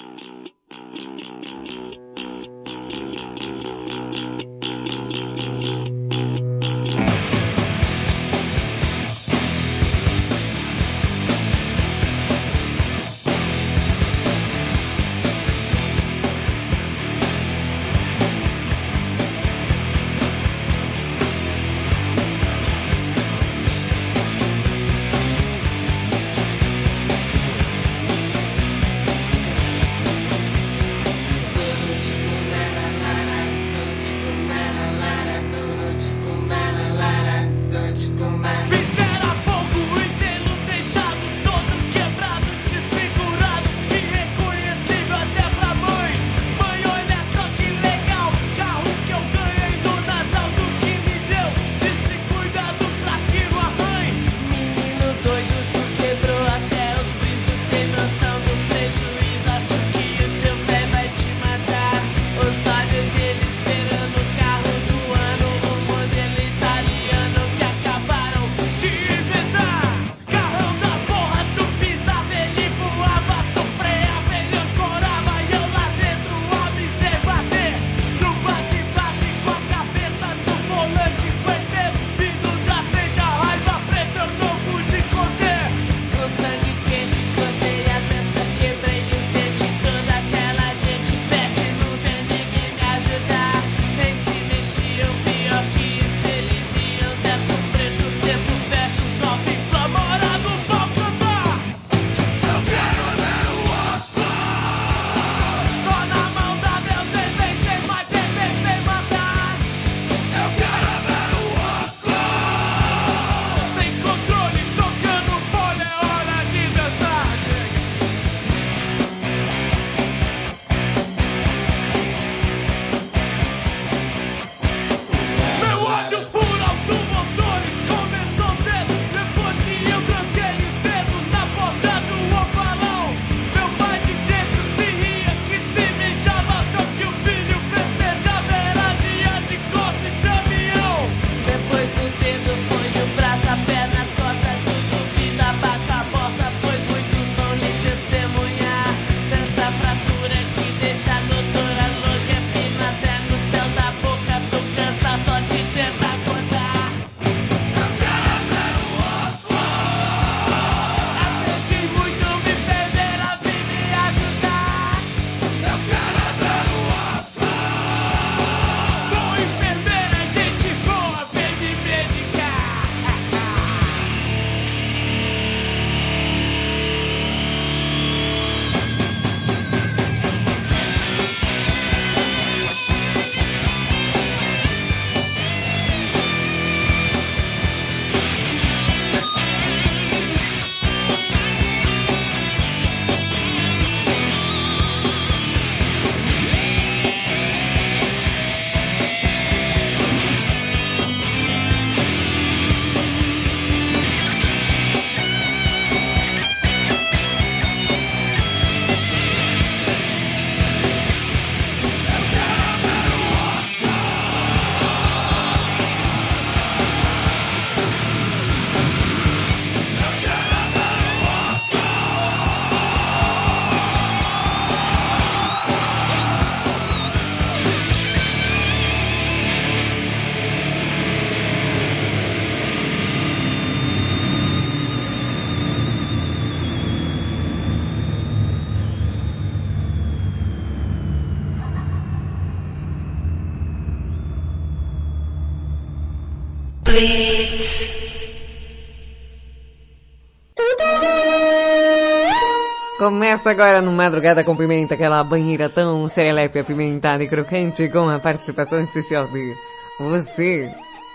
[253.07, 258.19] Começa agora no Madrugada com Pimenta, aquela banheira tão serelepe, apimentada e crocante com a
[258.19, 259.55] participação especial de
[259.97, 260.69] você,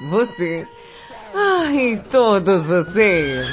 [0.09, 0.67] você,
[1.35, 3.47] ai, todos vocês.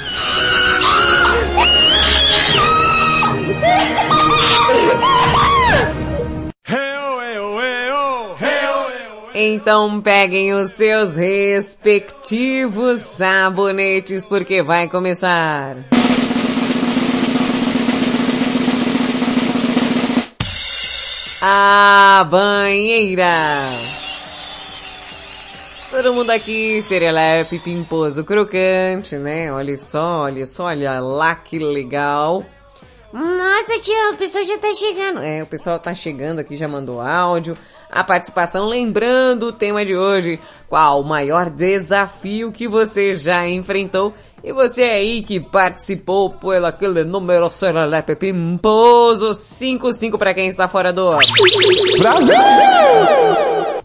[9.34, 15.99] Então peguem os seus respectivos sabonetes porque vai começar.
[21.42, 23.72] A banheira.
[25.90, 29.50] Todo mundo aqui, serelepe, pimposo, crocante, né?
[29.50, 32.44] Olha só, olha só, olha lá que legal.
[33.10, 35.20] Nossa, tia, o pessoal já tá chegando.
[35.20, 37.56] É, o pessoal tá chegando aqui, já mandou áudio.
[37.90, 40.38] A participação, lembrando o tema de hoje.
[40.68, 44.14] Qual o maior desafio que você já enfrentou?
[44.42, 50.92] E você aí que participou por aquele número Serelepe Pimposo 55 para quem está fora
[50.92, 51.18] do...
[51.98, 52.34] Brasil!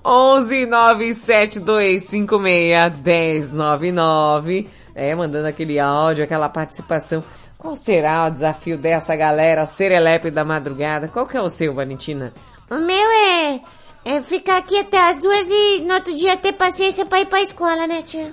[0.05, 4.69] 11 97256 1099.
[4.93, 7.21] É, mandando aquele áudio, aquela participação.
[7.57, 11.07] Qual será o desafio dessa galera serelepe da madrugada?
[11.07, 12.31] Qual que é o seu, Valentina?
[12.69, 13.59] O meu é,
[14.05, 17.41] é ficar aqui até as duas e no outro dia ter paciência pra ir pra
[17.41, 18.31] escola, né, tia?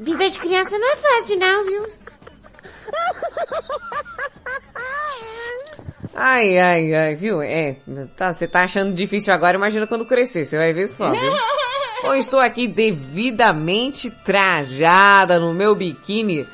[0.00, 1.86] Vida de criança não é fácil não, viu?
[6.14, 7.40] Ai, ai, ai, viu?
[7.40, 7.76] É,
[8.16, 11.32] tá, você tá achando difícil agora, imagina quando crescer, você vai ver só, viu?
[12.04, 16.46] Eu estou aqui devidamente trajada no meu biquíni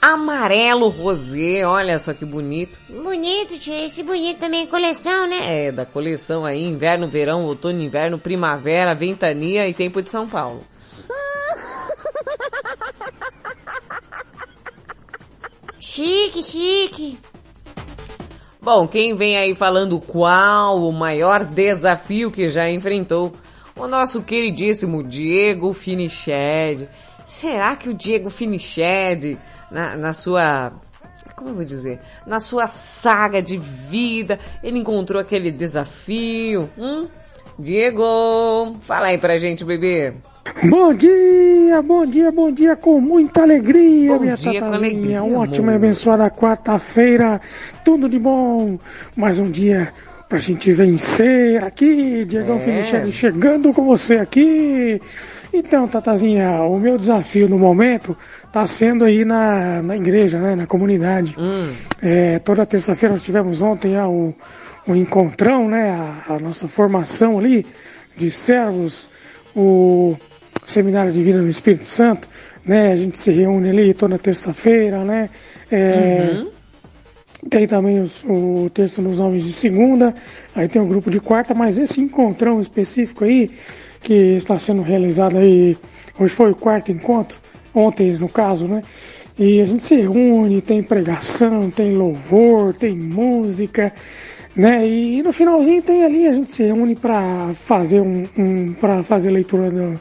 [0.00, 2.78] amarelo rosé, olha só que bonito.
[2.88, 3.84] Bonito, tia.
[3.84, 5.66] Esse bonito também é coleção, né?
[5.66, 10.64] É, da coleção aí, inverno, verão, outono, inverno, primavera, ventania e tempo de São Paulo.
[15.90, 17.18] Chique, chique.
[18.62, 23.32] Bom, quem vem aí falando qual o maior desafio que já enfrentou?
[23.74, 26.88] O nosso queridíssimo Diego Finiched.
[27.26, 29.36] Será que o Diego Finiched,
[29.68, 30.72] na, na sua,
[31.34, 36.70] como eu vou dizer, na sua saga de vida, ele encontrou aquele desafio?
[36.78, 37.08] Hum?
[37.58, 40.14] Diego, fala aí pra gente, bebê.
[40.68, 45.72] Bom dia, bom dia, bom dia com muita alegria, Bom minha dia alegria, Uma ótima
[45.72, 47.40] e abençoada quarta-feira,
[47.84, 48.78] tudo de bom.
[49.14, 49.92] Mais um dia
[50.28, 53.10] pra gente vencer aqui, Diegão É.
[53.10, 55.00] Chegando com você aqui.
[55.52, 58.16] Então, Tatazinha, o meu desafio no momento
[58.52, 61.34] tá sendo aí na, na igreja, né, na comunidade.
[61.38, 61.72] Hum.
[62.00, 64.34] É, toda terça-feira nós tivemos ontem ah, o,
[64.86, 67.66] o encontrão, né, a, a nossa formação ali
[68.16, 69.10] de servos,
[69.54, 70.16] o
[70.70, 72.28] Seminário de Vida no Espírito Santo,
[72.64, 75.30] né, a gente se reúne ali toda terça-feira, né,
[75.70, 76.48] é, Uhum.
[77.48, 80.14] tem também os- o texto nos nomes de segunda,
[80.54, 83.50] aí tem o grupo de quarta, mas esse encontrão específico aí,
[84.02, 85.76] que está sendo realizado aí,
[86.18, 87.38] hoje foi o quarto encontro,
[87.74, 88.82] ontem no caso, né?
[89.38, 93.92] E a gente se reúne, tem pregação, tem louvor, tem música,
[94.54, 94.86] né?
[94.86, 99.30] E, no finalzinho tem ali, a gente se reúne para fazer um, um para fazer
[99.30, 99.98] leitura do,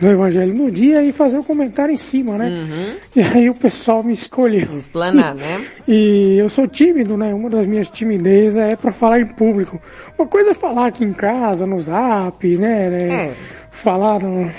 [0.00, 2.48] do Evangelho no dia e fazer um comentário em cima, né?
[2.48, 2.96] Uhum.
[3.14, 4.68] E aí o pessoal me escolheu.
[4.72, 5.64] Explanar, né?
[5.86, 7.34] E eu sou tímido, né?
[7.34, 9.80] Uma das minhas timidezes é para falar em público.
[10.18, 12.88] Uma coisa é falar aqui em casa, no zap, né?
[12.88, 13.26] né?
[13.26, 13.34] É.
[13.70, 14.50] Falar no,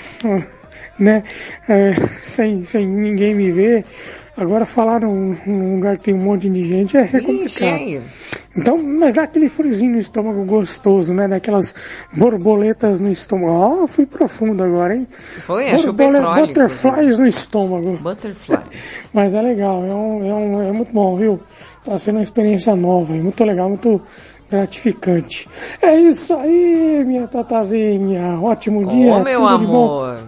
[0.98, 1.22] né?
[1.68, 3.84] É, sem, sem ninguém me ver.
[4.36, 7.72] Agora falar num, num lugar que tem um monte de gente é, é Ixi, complicado.
[7.72, 8.02] aí.
[8.56, 11.26] Então, mas dá aquele friozinho no estômago gostoso, né?
[11.26, 11.74] Daquelas
[12.12, 13.52] borboletas no estômago.
[13.52, 15.08] Ó, eu fui profundo agora, hein?
[15.38, 16.46] Foi, achou petróleo.
[16.46, 17.96] Butterflies no estômago.
[17.98, 18.60] Butterfly.
[19.12, 21.40] Mas é legal, é, um, é, um, é muito bom, viu?
[21.84, 24.00] Tá sendo uma experiência nova, e muito legal, muito
[24.48, 25.48] gratificante.
[25.82, 28.38] É isso aí, minha tatazinha.
[28.40, 29.14] Ótimo dia.
[29.14, 30.18] Ô, meu amor.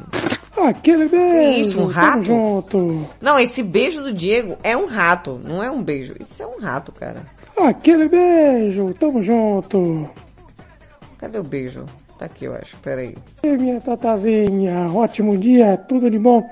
[0.56, 1.60] Aquele beijo.
[1.60, 2.22] Isso, um tamo rato?
[2.22, 3.08] junto.
[3.20, 6.14] Não, esse beijo do Diego é um rato, não é um beijo.
[6.18, 7.24] Isso é um rato, cara.
[7.56, 8.94] Aquele beijo.
[8.94, 10.08] Tamo junto.
[11.18, 11.84] Cadê o beijo?
[12.18, 12.76] Tá aqui, eu acho.
[12.78, 13.14] Pera aí.
[13.44, 14.86] E minha tatazinha.
[14.92, 15.76] Ótimo dia.
[15.76, 16.42] Tudo de bom.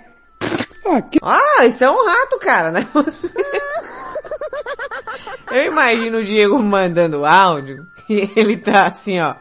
[0.86, 1.18] Aqui.
[1.22, 2.86] Ah, isso é um rato, cara, né?
[2.92, 3.30] Você-
[5.50, 9.34] Eu imagino o Diego mandando áudio e ele tá assim, ó.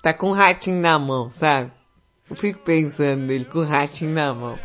[0.00, 1.72] Tá com um ratinho na mão, sabe?
[2.28, 4.58] Eu fico pensando nele com o ratinho na mão.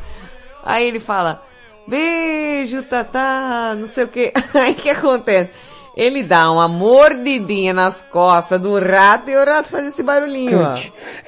[0.63, 1.43] Aí ele fala,
[1.87, 4.33] beijo, Tatá, não sei o que.
[4.53, 5.51] Aí o que acontece?
[5.95, 10.73] ele dá uma mordidinha nas costas do rato e o rato faz esse barulhinho, ó.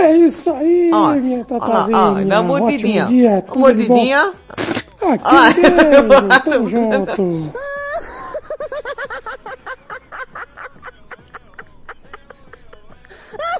[0.01, 1.97] É isso aí, Ó, minha ó tatazinha.
[1.97, 3.05] ó, dá uma mordidinha.
[3.05, 4.33] Dia, Uma mordidinha.
[5.01, 5.53] Aqui, Ó.
[6.09, 7.53] beijo, tamo junto.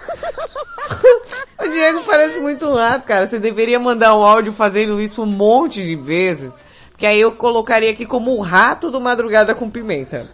[1.63, 3.27] O Diego parece muito um rato, cara.
[3.27, 6.61] Você deveria mandar um áudio fazendo isso um monte de vezes.
[6.97, 10.29] Que aí eu colocaria aqui como o rato do Madrugada com Pimenta.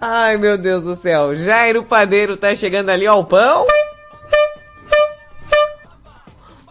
[0.00, 1.36] Ai, meu Deus do céu.
[1.36, 3.64] Jairo Padeiro tá chegando ali, ó, o pão.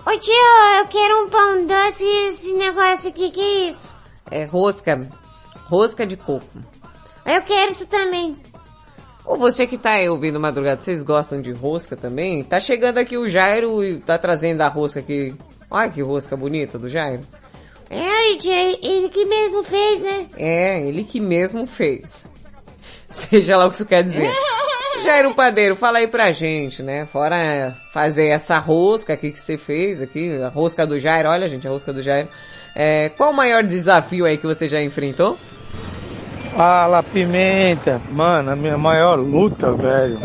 [0.05, 0.33] Ô tio,
[0.79, 3.91] eu quero um pão doce e esse negócio aqui, que é isso?
[4.29, 5.09] É rosca.
[5.65, 6.45] Rosca de coco.
[7.25, 8.35] Eu quero isso também.
[9.25, 12.43] Ou você que tá aí ouvindo Madrugada, vocês gostam de rosca também?
[12.43, 15.35] Tá chegando aqui o Jairo e tá trazendo a rosca aqui.
[15.69, 17.23] Olha que rosca bonita do Jairo.
[17.89, 20.27] É, ele que mesmo fez, né?
[20.37, 22.27] É, ele que mesmo fez.
[23.09, 24.31] Seja lá o que isso quer dizer.
[25.03, 27.05] Jairo Padeiro, fala aí pra gente, né?
[27.05, 31.67] Fora fazer essa rosca aqui que você fez aqui, a rosca do Jairo, olha gente,
[31.67, 32.29] a rosca do Jairo.
[32.73, 35.37] É, qual o maior desafio aí que você já enfrentou?
[36.55, 38.01] Fala, Pimenta.
[38.11, 40.19] Mano, a minha maior luta, velho,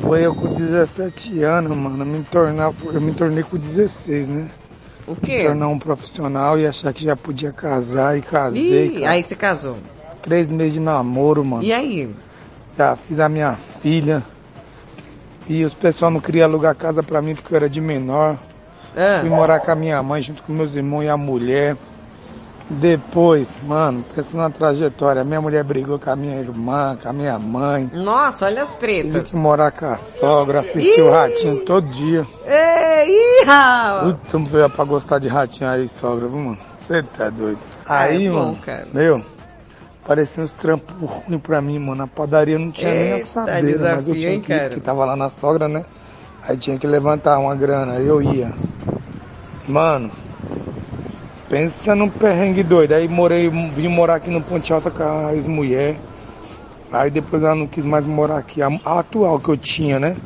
[0.00, 4.48] foi eu com 17 anos, mano, me tornar, eu me tornei com 16, né?
[5.06, 5.40] O quê?
[5.40, 9.10] Me tornar um profissional e achar que já podia casar e casei, Ih, cara.
[9.10, 9.76] aí você casou.
[10.22, 11.62] Três meses de namoro, mano.
[11.62, 12.08] E aí?
[12.78, 14.22] Já fiz a minha filha.
[15.46, 18.38] E os pessoal não queriam alugar casa pra mim porque eu era de menor.
[18.96, 19.18] Ah.
[19.20, 21.76] Fui morar com a minha mãe junto com meus irmãos e a mulher.
[22.70, 25.22] Depois, mano, pensa na trajetória.
[25.22, 27.90] Minha mulher brigou com a minha irmã, com a minha mãe.
[27.92, 29.30] Nossa, olha as Tive tretas.
[29.30, 32.24] que morar com a sogra, assistir o ratinho todo dia.
[32.46, 33.44] Ei!
[34.02, 36.58] Puta, não veio pra gostar de ratinho aí, sogra, viu, mano?
[36.86, 37.58] Você tá doido.
[37.86, 38.88] Aí, é bom, mano, cara.
[38.92, 39.22] meu,
[40.06, 42.04] parecia uns trampos ruins pra mim, mano.
[42.04, 43.68] A padaria não tinha nem Eita, assadeira, mas
[44.08, 45.84] eu desafio, tinha que ir, porque tava lá na sogra, né?
[46.42, 48.52] Aí tinha que levantar uma grana, aí eu ia.
[49.68, 50.10] Mano,
[51.54, 52.94] pensa num perrengue doido.
[52.94, 55.94] Aí morei, vim morar aqui no Ponte Alta com a ex-mulher.
[56.90, 60.16] Aí depois ela não quis mais morar aqui, a, a atual que eu tinha, né?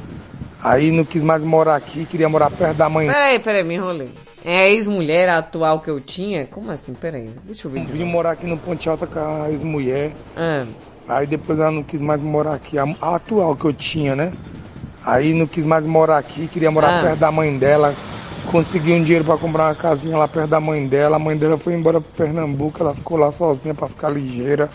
[0.63, 3.09] Aí não quis mais morar aqui, queria morar perto da mãe.
[3.09, 4.11] Peraí, peraí, me enrolei.
[4.43, 6.47] É a ex-mulher atual que eu tinha?
[6.47, 6.95] Como assim?
[6.95, 7.85] Peraí, deixa eu ver.
[7.85, 10.13] Vim morar aqui no Ponte Alta com a ex-mulher.
[10.35, 10.65] Ah.
[11.07, 14.33] Aí depois ela não quis mais morar aqui, a, a atual que eu tinha, né?
[15.05, 17.03] Aí não quis mais morar aqui, queria morar Ah.
[17.03, 17.95] perto da mãe dela.
[18.51, 21.17] Consegui um dinheiro pra comprar uma casinha lá perto da mãe dela.
[21.17, 24.71] A mãe dela foi embora pro Pernambuco, ela ficou lá sozinha pra ficar ligeira.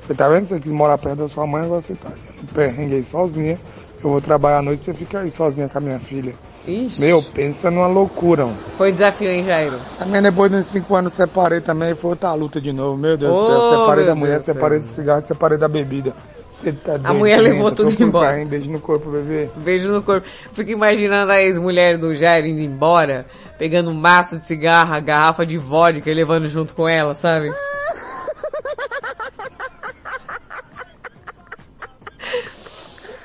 [0.00, 0.46] Falei, tá vendo?
[0.46, 3.58] Você quis morar perto da sua mãe, agora você tá no perrengue aí sozinha.
[4.02, 6.34] Eu vou trabalhar à noite, você fica aí sozinha com a minha filha.
[6.66, 7.00] Ixi.
[7.00, 8.56] Meu, pensa numa loucura, mano.
[8.76, 9.78] Foi desafio, hein, Jairo?
[9.98, 12.96] Também depois de uns 5 anos separei também, foi outra luta de novo.
[12.96, 15.68] Meu Deus do Oh, céu, separei da mulher, Deus do separei do cigarro, separei da
[15.68, 16.14] bebida.
[16.54, 18.38] Você tá doido, mulher Pimenta, levou tudo embora.
[18.40, 18.46] hein?
[18.46, 19.50] Beijo no corpo, bebê.
[19.56, 20.26] Beijo no corpo.
[20.52, 23.26] Fico imaginando a ex-mulher do Jairo indo embora,
[23.58, 27.50] pegando um maço de cigarro, a garrafa de vodka e levando junto com ela, sabe?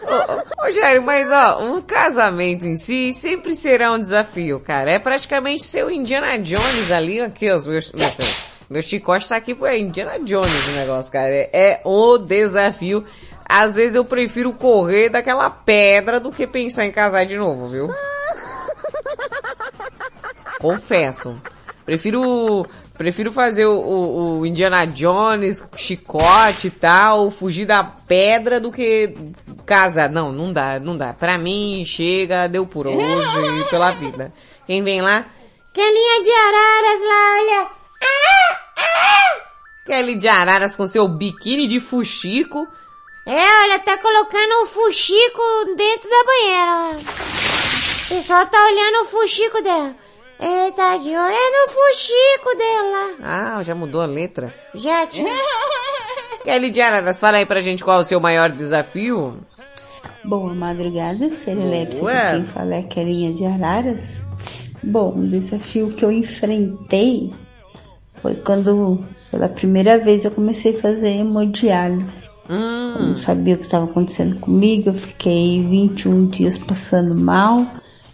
[0.02, 4.92] Ô, ô, Jairo, mas ó, um casamento em si sempre será um desafio, cara.
[4.92, 7.92] É praticamente ser o Indiana Jones ali, aqui, os meus,
[8.70, 11.30] meu chicote tá aqui, é Indiana Jones o negócio, cara.
[11.34, 13.04] É, é o desafio.
[13.52, 17.88] Às vezes eu prefiro correr daquela pedra do que pensar em casar de novo, viu?
[20.60, 21.40] Confesso.
[21.86, 22.66] Prefiro,
[22.98, 29.16] prefiro fazer o, o- o Indiana Jones, chicote e tal, fugir da pedra do que
[29.66, 30.10] casar.
[30.10, 31.14] Não, não dá, não dá.
[31.14, 34.32] Pra mim, chega, deu por hoje e pela vida.
[34.68, 35.26] Quem vem lá?
[35.74, 37.79] Kelinha de araras lá, olha.
[39.86, 42.68] Kelly de Araras com seu biquíni de fuxico.
[43.26, 45.42] É, olha, tá colocando um fuxico
[45.76, 46.98] dentro da banheira.
[48.06, 49.96] O pessoal tá olhando o fuxico dela.
[50.40, 53.12] É, tá de olho no fuxico dela.
[53.22, 54.54] Ah, já mudou a letra.
[54.74, 55.28] Já, tio.
[56.44, 59.38] Kelly de Araras, fala aí pra gente qual é o seu maior desafio.
[60.24, 61.30] Boa madrugada.
[62.00, 62.32] Boa.
[62.32, 64.24] Quem fala é Querinha de Araras.
[64.82, 67.34] Bom, o desafio que eu enfrentei
[68.22, 72.30] foi quando, pela primeira vez, eu comecei a fazer hemodiálise.
[72.50, 72.56] Eu
[73.10, 77.66] não sabia o que estava acontecendo comigo, eu fiquei 21 dias passando mal,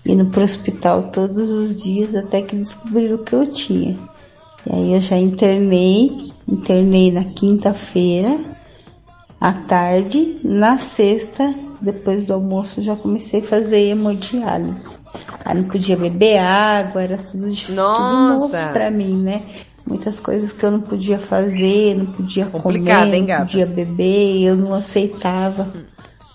[0.05, 3.97] indo pro hospital todos os dias até que descobriram o que eu tinha.
[4.69, 8.37] E aí eu já internei, internei na quinta-feira,
[9.39, 14.97] à tarde, na sexta, depois do almoço, já comecei a fazer hemodiálise.
[15.45, 17.77] Aí não podia beber água, era tudo, de- tudo
[18.39, 19.41] novo pra mim, né?
[19.85, 24.43] Muitas coisas que eu não podia fazer, não podia Complicado, comer, hein, não podia beber,
[24.43, 25.71] eu não aceitava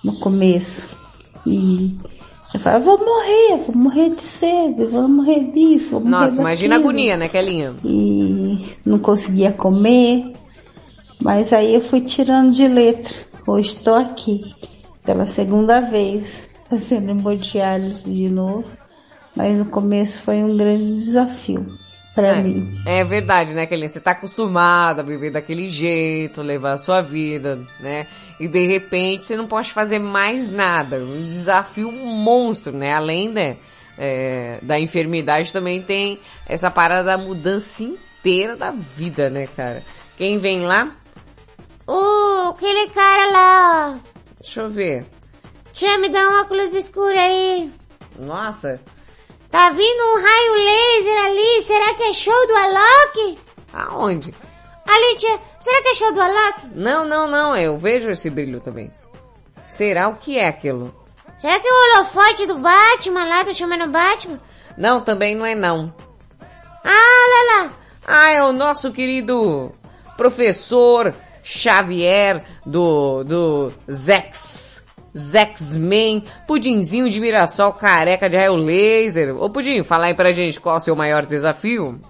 [0.05, 0.97] no começo.
[1.45, 1.97] E
[2.55, 6.77] eu falava, vou morrer, vou morrer de sede, vou morrer disso, vou morrer Nossa, imagina
[6.77, 7.75] a agonia, né, Kelinha?
[7.85, 10.33] e não conseguia comer.
[11.21, 13.15] Mas aí eu fui tirando de letra.
[13.47, 14.55] Hoje estou aqui
[15.05, 18.65] pela segunda vez fazendo hemodiálise de novo.
[19.35, 21.80] Mas no começo foi um grande desafio
[22.15, 22.83] para é, mim.
[22.85, 23.89] É verdade, né, Kelinha?
[23.89, 28.07] Você tá acostumada a viver daquele jeito, levar a sua vida, né?
[28.39, 30.99] E de repente você não pode fazer mais nada.
[30.99, 32.93] Um desafio monstro, né?
[32.93, 33.57] Além né,
[33.97, 39.85] é, da enfermidade, também tem essa parada da mudança inteira da vida, né, cara?
[40.17, 40.93] Quem vem lá?
[41.87, 44.01] Uh, aquele cara lá.
[44.41, 45.07] Deixa eu ver.
[45.73, 47.73] Tia, me dá um óculos escuro aí.
[48.19, 48.81] Nossa.
[49.51, 51.63] Tá vindo um raio laser ali.
[51.63, 53.39] Será que é show do Alok?
[53.73, 54.35] Aonde?
[54.87, 55.39] Ali, tia.
[55.59, 56.69] Será que é show do Alok?
[56.75, 57.57] Não, não, não.
[57.57, 58.91] Eu vejo esse brilho também.
[59.67, 60.95] Será o que é aquilo?
[61.39, 63.45] Será que é o holofote do Batman lá?
[63.45, 64.39] Tô chamando Batman?
[64.77, 65.93] Não, também não é não.
[66.85, 67.73] Ah, lá lá.
[68.07, 69.73] Ah, é o nosso querido
[70.17, 74.70] professor Xavier do, do Zex.
[75.17, 79.37] Zex-Man, Pudinzinho de Mirassol, careca de raio laser.
[79.37, 82.01] Ô Pudim, fala aí pra gente qual é o seu maior desafio.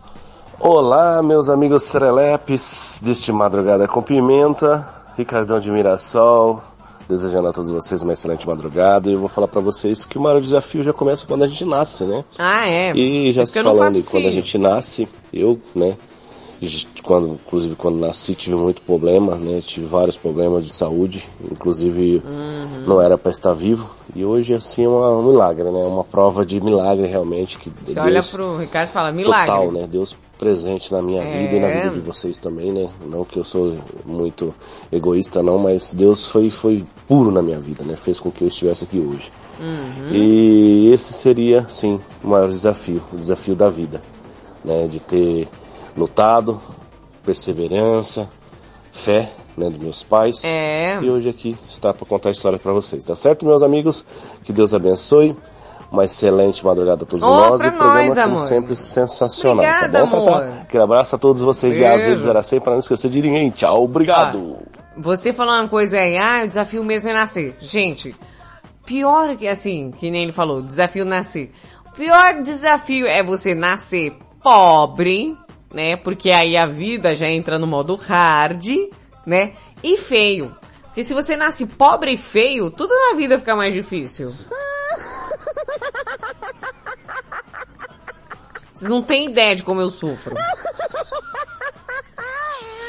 [0.59, 4.87] Olá, meus amigos serelepes deste Madrugada com Pimenta,
[5.17, 6.63] Ricardão de Mirassol,
[7.09, 9.09] desejando a todos vocês uma excelente madrugada.
[9.09, 11.65] E eu vou falar pra vocês que o maior desafio já começa quando a gente
[11.65, 12.25] nasce, né?
[12.39, 12.93] Ah, é?
[12.95, 15.97] E já se falando quando a gente nasce, eu, né,
[17.03, 22.85] quando, inclusive quando nasci tive muito problema, né, tive vários problemas de saúde, inclusive Uhum.
[22.87, 26.45] não era para estar vivo, e hoje assim é uma- um milagre, né, uma prova
[26.45, 29.47] de milagre realmente, que Você Deus olha pro Ricardo e fala, milagre.
[29.47, 31.71] total, né, Deus presente na minha vida e na É.
[31.71, 34.55] vida de vocês também, né, não que eu sou muito
[34.93, 38.49] egoísta não, mas Deus foi, foi puro na minha vida, né, fez com que eu
[38.49, 39.33] estivesse aqui hoje.
[39.59, 40.09] Uhum.
[40.15, 44.03] E esse seria, sim, o maior desafio, o desafio da vida,
[44.65, 45.49] né, de ter
[45.97, 46.61] lutado,
[47.25, 48.29] perseverança,
[48.93, 50.43] fé, né, dos meus pais.
[50.45, 50.99] É.
[51.01, 54.05] E hoje aqui está para contar a história para vocês, tá certo, meus amigos?
[54.43, 55.37] Que Deus abençoe.
[55.91, 57.61] Uma excelente madrugada a todos Ô, nós.
[57.61, 58.47] e o programa, nós, como amor.
[58.47, 59.65] sempre, sensacional.
[59.65, 60.45] Obrigada, tá bom, amor.
[60.61, 61.95] Aquele abraço a todos vocês de Beijo.
[61.95, 63.51] Azedos Aracém, para não esquecer de ninguém.
[63.51, 64.59] Tchau, obrigado.
[64.97, 67.57] Você falou uma coisa aí, ah, o desafio mesmo é nascer.
[67.59, 68.15] Gente,
[68.87, 71.51] pior que assim, que nem ele falou, desafio nascer.
[71.89, 75.37] O pior desafio é você nascer pobre,
[75.73, 75.97] né?
[75.97, 78.67] Porque aí a vida já entra no modo hard,
[79.27, 79.53] né?
[79.83, 80.55] E feio.
[80.85, 84.35] Porque se você nasce pobre e feio, tudo na vida fica mais difícil.
[88.73, 90.35] Vocês não têm ideia de como eu sofro.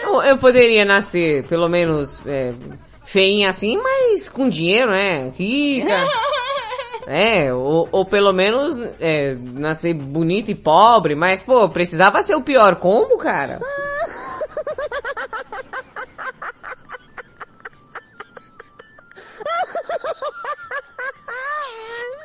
[0.04, 2.54] Eu, eu poderia nascer, pelo menos, é,
[3.06, 5.30] feinha assim, mas com dinheiro, né?
[5.38, 6.08] Rica.
[7.08, 12.42] É, ou, ou pelo menos é, nascer bonita e pobre, mas pô, precisava ser o
[12.42, 13.60] pior como, cara?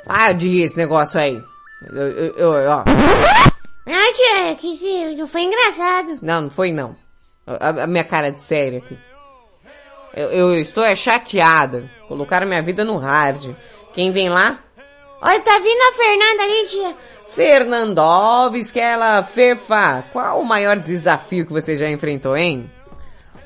[0.07, 1.43] Ah, de esse negócio aí.
[1.91, 2.85] Eu, eu, eu- ó.
[3.89, 6.19] Ah, tia, que isso foi engraçado.
[6.23, 6.97] Não, não foi não.
[7.47, 8.99] A, a minha cara de séria aqui.
[10.15, 11.91] Eu, eu estou é chateada.
[12.09, 13.55] Colocaram minha vida no hard.
[13.93, 14.61] Quem vem lá?
[15.21, 16.97] Olha, tá vindo a Fernanda ali, tia.
[17.29, 20.05] Fernandoves, que ela, Fefa.
[20.13, 22.71] Qual o maior desafio que você já enfrentou, hein?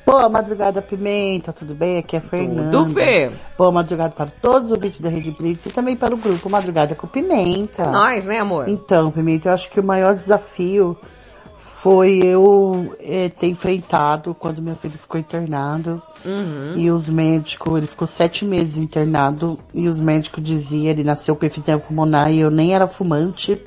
[0.05, 1.99] Boa madrugada, Pimenta, tudo bem?
[1.99, 2.71] Aqui é a Fernanda.
[2.71, 3.31] Tudo, Fê.
[3.57, 6.95] Boa madrugada para todos os ouvintes da Rede Blitz e também para o grupo Madrugada
[6.95, 7.85] com Pimenta.
[7.89, 8.67] Nós, né, amor?
[8.67, 10.97] Então, Pimenta, eu acho que o maior desafio
[11.81, 16.01] foi eu eh, ter enfrentado quando meu filho ficou internado.
[16.25, 16.73] Uhum.
[16.75, 21.45] E os médicos, ele ficou sete meses internado e os médicos diziam, ele nasceu com
[21.45, 23.61] efizema pulmonar e eu nem era fumante.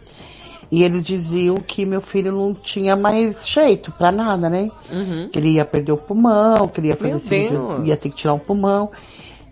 [0.71, 4.71] E eles diziam que meu filho não tinha mais jeito pra nada, né?
[4.91, 5.29] Uhum.
[5.31, 8.35] Que ele ia perder o pulmão, que ele ia fazer cirurgia, ia ter que tirar
[8.35, 8.91] um pulmão.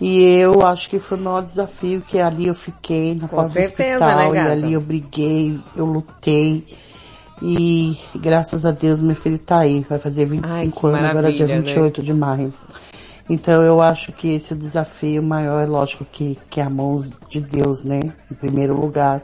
[0.00, 3.50] E eu acho que foi o maior desafio que ali eu fiquei na Com porta
[3.50, 6.66] do certeza, hospital, né, e ali eu briguei, eu lutei.
[7.44, 11.32] E graças a Deus meu filho tá aí, vai fazer 25 Ai, anos, agora é
[11.32, 11.60] dia maravilha, né?
[11.74, 12.54] 28 de maio.
[13.28, 17.40] Então eu acho que esse desafio maior é lógico que, que é a mão de
[17.40, 18.12] Deus, né?
[18.30, 19.22] Em primeiro lugar.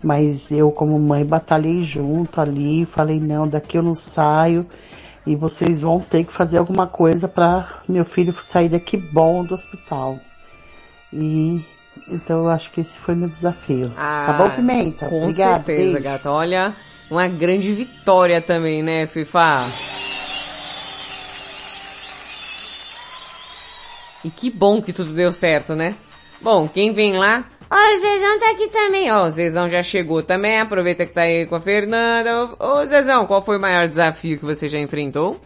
[0.00, 4.64] Mas eu como mãe batalhei junto ali, falei não, daqui eu não saio.
[5.26, 9.54] E vocês vão ter que fazer alguma coisa para meu filho sair daqui bom do
[9.54, 10.18] hospital.
[11.12, 11.60] E
[12.08, 13.90] então eu acho que esse foi meu desafio.
[13.90, 15.06] tá bom, Pimenta?
[15.06, 16.04] Ah, Com Obrigada, certeza, beijo.
[16.04, 16.30] gata.
[16.30, 16.74] Olha,
[17.12, 19.66] uma grande vitória também, né, FIFA?
[24.24, 25.94] E que bom que tudo deu certo, né?
[26.40, 27.44] Bom, quem vem lá?
[27.70, 29.26] Ó, o Zezão tá aqui também, ó.
[29.26, 30.60] O Zezão já chegou também.
[30.60, 32.50] Aproveita que tá aí com a Fernanda.
[32.58, 35.40] Ô, Zezão, qual foi o maior desafio que você já enfrentou?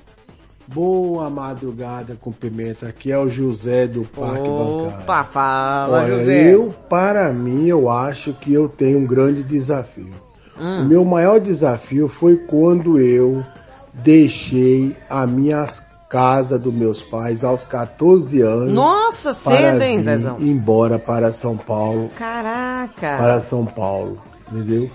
[0.69, 2.89] Boa madrugada com pimenta.
[2.89, 5.01] Aqui é o José do Parque Bancário.
[5.01, 6.55] Opa, fala, Olha, José.
[6.55, 10.13] eu, para mim, eu acho que eu tenho um grande desafio.
[10.59, 10.83] Hum.
[10.83, 13.45] O meu maior desafio foi quando eu
[13.93, 15.67] deixei a minha
[16.09, 18.73] casa dos meus pais aos 14 anos.
[18.73, 20.37] Nossa, cedo, hein, Zezão?
[20.41, 23.17] embora para São Paulo, Caraca.
[23.17, 24.19] para São Paulo,
[24.51, 24.89] entendeu?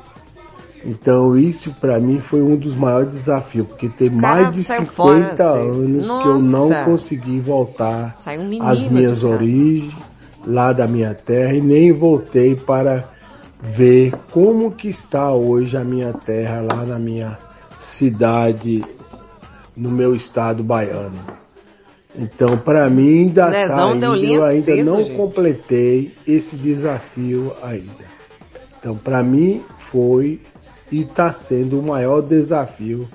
[0.84, 5.36] Então isso para mim foi um dos maiores desafios, porque tem mais de saiu 50
[5.36, 6.86] fora, anos que eu não Nossa.
[6.86, 9.94] consegui voltar um às minhas origens
[10.46, 13.10] lá da minha terra e nem voltei para
[13.62, 17.38] ver como que está hoje a minha terra lá na minha
[17.78, 18.84] cidade,
[19.76, 21.20] no meu estado baiano.
[22.16, 25.16] Então, para mim ainda tá ainda, linha eu ainda cedo, não gente.
[25.16, 28.12] completei esse desafio ainda.
[28.80, 30.42] Então, para mim foi
[30.92, 33.08] e está sendo o maior desafio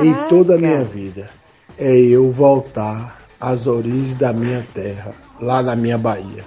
[0.00, 0.28] em Caraca.
[0.28, 1.28] toda a minha vida.
[1.76, 5.10] É eu voltar às origens da minha terra,
[5.40, 6.44] lá na minha Bahia,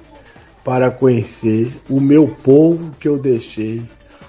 [0.67, 3.81] para conhecer o meu povo que eu deixei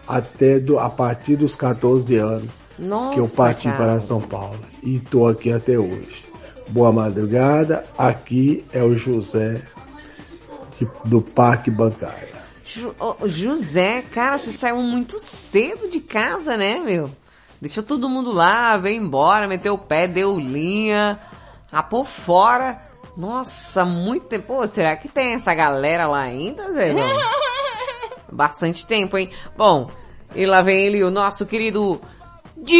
[0.06, 2.48] até do, a partir dos 14 anos
[2.78, 3.77] Nossa, que eu parti cara.
[3.77, 6.24] para São Paulo e estou aqui até hoje.
[6.69, 9.62] Boa madrugada, aqui é o José
[10.78, 12.28] de- do Parque Bancário.
[12.65, 12.94] Ju-
[13.24, 17.10] José, cara, você saiu muito cedo de casa, né, meu?
[17.60, 21.19] Deixou todo mundo lá, veio embora, meteu o pé, deu linha,
[21.73, 22.81] rapou fora.
[23.19, 24.47] Nossa, muito tempo.
[24.47, 26.95] Pô, será que tem essa galera lá ainda, Zé?
[28.31, 29.28] Bastante tempo, hein?
[29.57, 29.90] Bom,
[30.36, 32.01] e lá vem ele, o nosso querido
[32.57, 32.78] DJ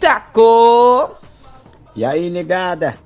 [0.00, 1.12] Taco.
[1.94, 2.96] E aí, negada?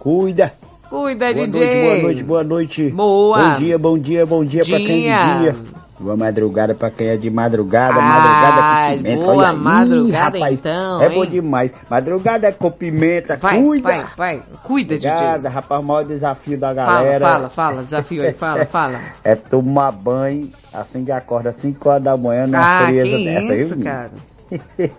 [0.00, 0.54] Cuida.
[0.90, 1.62] Cuida, boa DJ.
[1.62, 2.90] Noite, boa noite, boa noite.
[2.90, 3.38] Boa.
[3.38, 5.54] Bom dia, bom dia, bom dia pra quem Dia.
[6.02, 9.24] Boa madrugada pra quem é de madrugada, Ah, madrugada com pimenta.
[9.24, 11.14] boa Olha madrugada rapaz, então, É hein?
[11.14, 11.74] bom demais.
[11.88, 13.88] Madrugada com pimenta, Vai, cuida.
[13.88, 14.42] vai, vai.
[14.64, 15.10] Cuida, DJ.
[15.12, 17.26] Obrigada, rapaz, o maior desafio da Fala, galera.
[17.26, 19.00] fala, fala, desafio aí, fala, fala.
[19.22, 23.24] É tomar banho assim que acorda às 5 horas da manhã na Ah, frieza que
[23.24, 23.54] dessa.
[23.54, 23.84] isso, viu?
[23.84, 24.10] cara.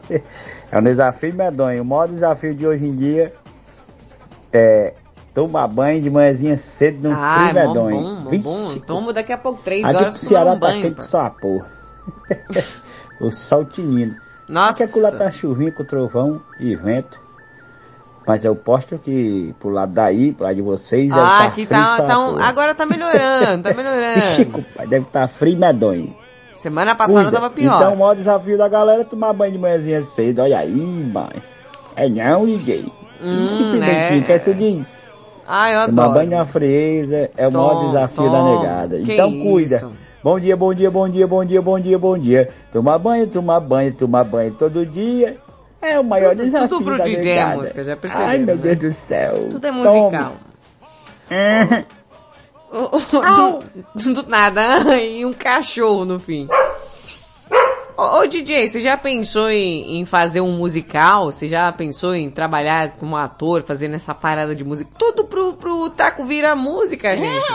[0.72, 1.82] é um desafio medonho.
[1.82, 3.34] O maior desafio de hoje em dia
[4.52, 4.94] é
[5.34, 8.02] tomar banho de manhãzinha cedo num Ah, frio é medonho.
[8.02, 8.80] bom, Vixe, bom.
[8.86, 10.82] Tomo daqui a pouco três Aqui horas pro Ceará um tá banho.
[10.82, 11.68] quente só a porra.
[13.20, 14.16] o sol tinindo.
[14.48, 14.84] Nossa.
[14.84, 17.22] Aqui lá tá chuvinha com trovão e vento.
[18.26, 21.66] Mas eu posto que pro lado daí, pro lado de vocês, deve Ah, tá aqui
[21.66, 24.20] frio tá, tá um- agora tá melhorando, tá melhorando.
[24.20, 26.16] Ixi, compadre, deve estar tá frio e medonho.
[26.56, 27.32] Semana passada Cuida.
[27.32, 27.76] tava pior.
[27.76, 30.42] Então o maior desafio da galera é tomar banho de manhãzinha cedo.
[30.42, 31.44] Olha aí, mãe.
[31.96, 32.86] É não, DJ.
[33.22, 34.22] Hum, é.
[34.22, 35.03] que é tudo isso.
[35.48, 36.20] Ah, eu Tomar adoro.
[36.20, 39.00] banho numa frieza é o Tom, maior desafio da Tom, negada.
[39.02, 39.76] que Então cuida.
[39.78, 39.92] isso.
[40.24, 42.50] Bom dia, bom dia, bom dia, bom dia, bom dia, bom dia.
[42.72, 45.38] Tomar banho, tomar banho, tomar banho todo dia.
[45.82, 47.58] É o maior Tudo- desafio tudo pro da DJ é negada.
[47.58, 48.62] música, já perceberam, Ai, meu né?
[48.62, 49.50] Deus do céu.
[49.50, 50.34] Tudo é musical.
[52.72, 54.62] do, do nada.
[54.98, 56.48] E um cachorro no fim.
[57.96, 61.26] Ô, ô, DJ, você já pensou em, em fazer um musical?
[61.26, 64.90] Você já pensou em trabalhar como ator, fazendo essa parada de música?
[64.98, 67.46] Tudo pro, pro Taco vira música, gente.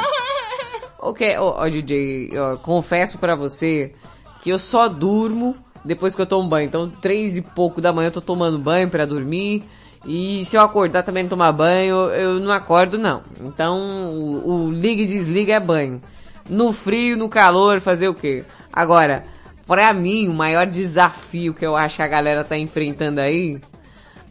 [1.01, 2.31] ok, ô, ô, DJ,
[2.63, 3.93] confesso pra você
[4.41, 6.67] que eu só durmo depois que eu tomo banho.
[6.67, 9.65] Então, três e pouco da manhã eu tô tomando banho pra dormir.
[10.07, 13.23] E se eu acordar também não tomar banho, eu não acordo não.
[13.41, 13.77] Então,
[14.15, 16.01] o, o liga e desliga é banho.
[16.49, 18.45] No frio, no calor, fazer o quê?
[18.73, 19.25] Agora,
[19.69, 23.61] pra mim, o maior desafio que eu acho que a galera tá enfrentando aí,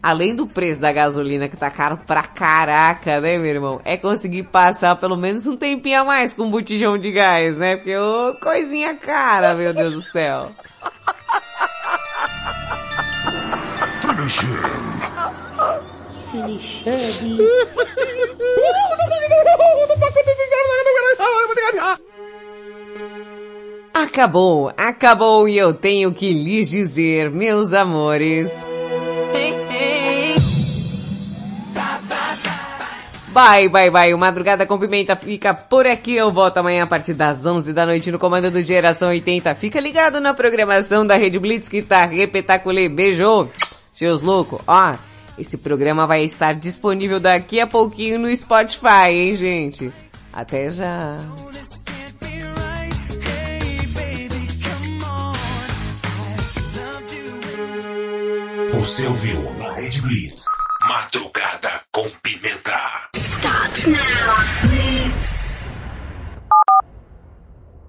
[0.02, 3.80] além do preço da gasolina que tá caro pra caraca, né, meu irmão?
[3.86, 7.76] É conseguir passar pelo menos um tempinho a mais com um botijão de gás, né?
[7.76, 10.52] Porque, ô, coisinha cara, meu Deus do céu.
[24.03, 28.52] Acabou, acabou e eu tenho que lhes dizer, meus amores.
[33.30, 34.14] Vai, vai, vai.
[34.14, 36.15] O Madrugada com Pimenta fica por aqui.
[36.15, 39.56] Eu volto amanhã a partir das 11 da noite no comando do Geração 80.
[39.56, 42.88] Fica ligado na programação da Rede Blitz que tá repetaculê.
[42.88, 43.49] Beijo,
[43.91, 44.61] seus loucos.
[44.68, 44.95] Ó,
[45.40, 49.91] esse programa vai estar disponível daqui a pouquinho no Spotify, hein, gente?
[50.32, 51.18] Até já.
[58.78, 60.45] Você ouviu na Red Blitz.
[60.88, 62.80] Madrugada com Pimenta.
[63.16, 64.70] Start now.
[64.70, 65.37] Blitz.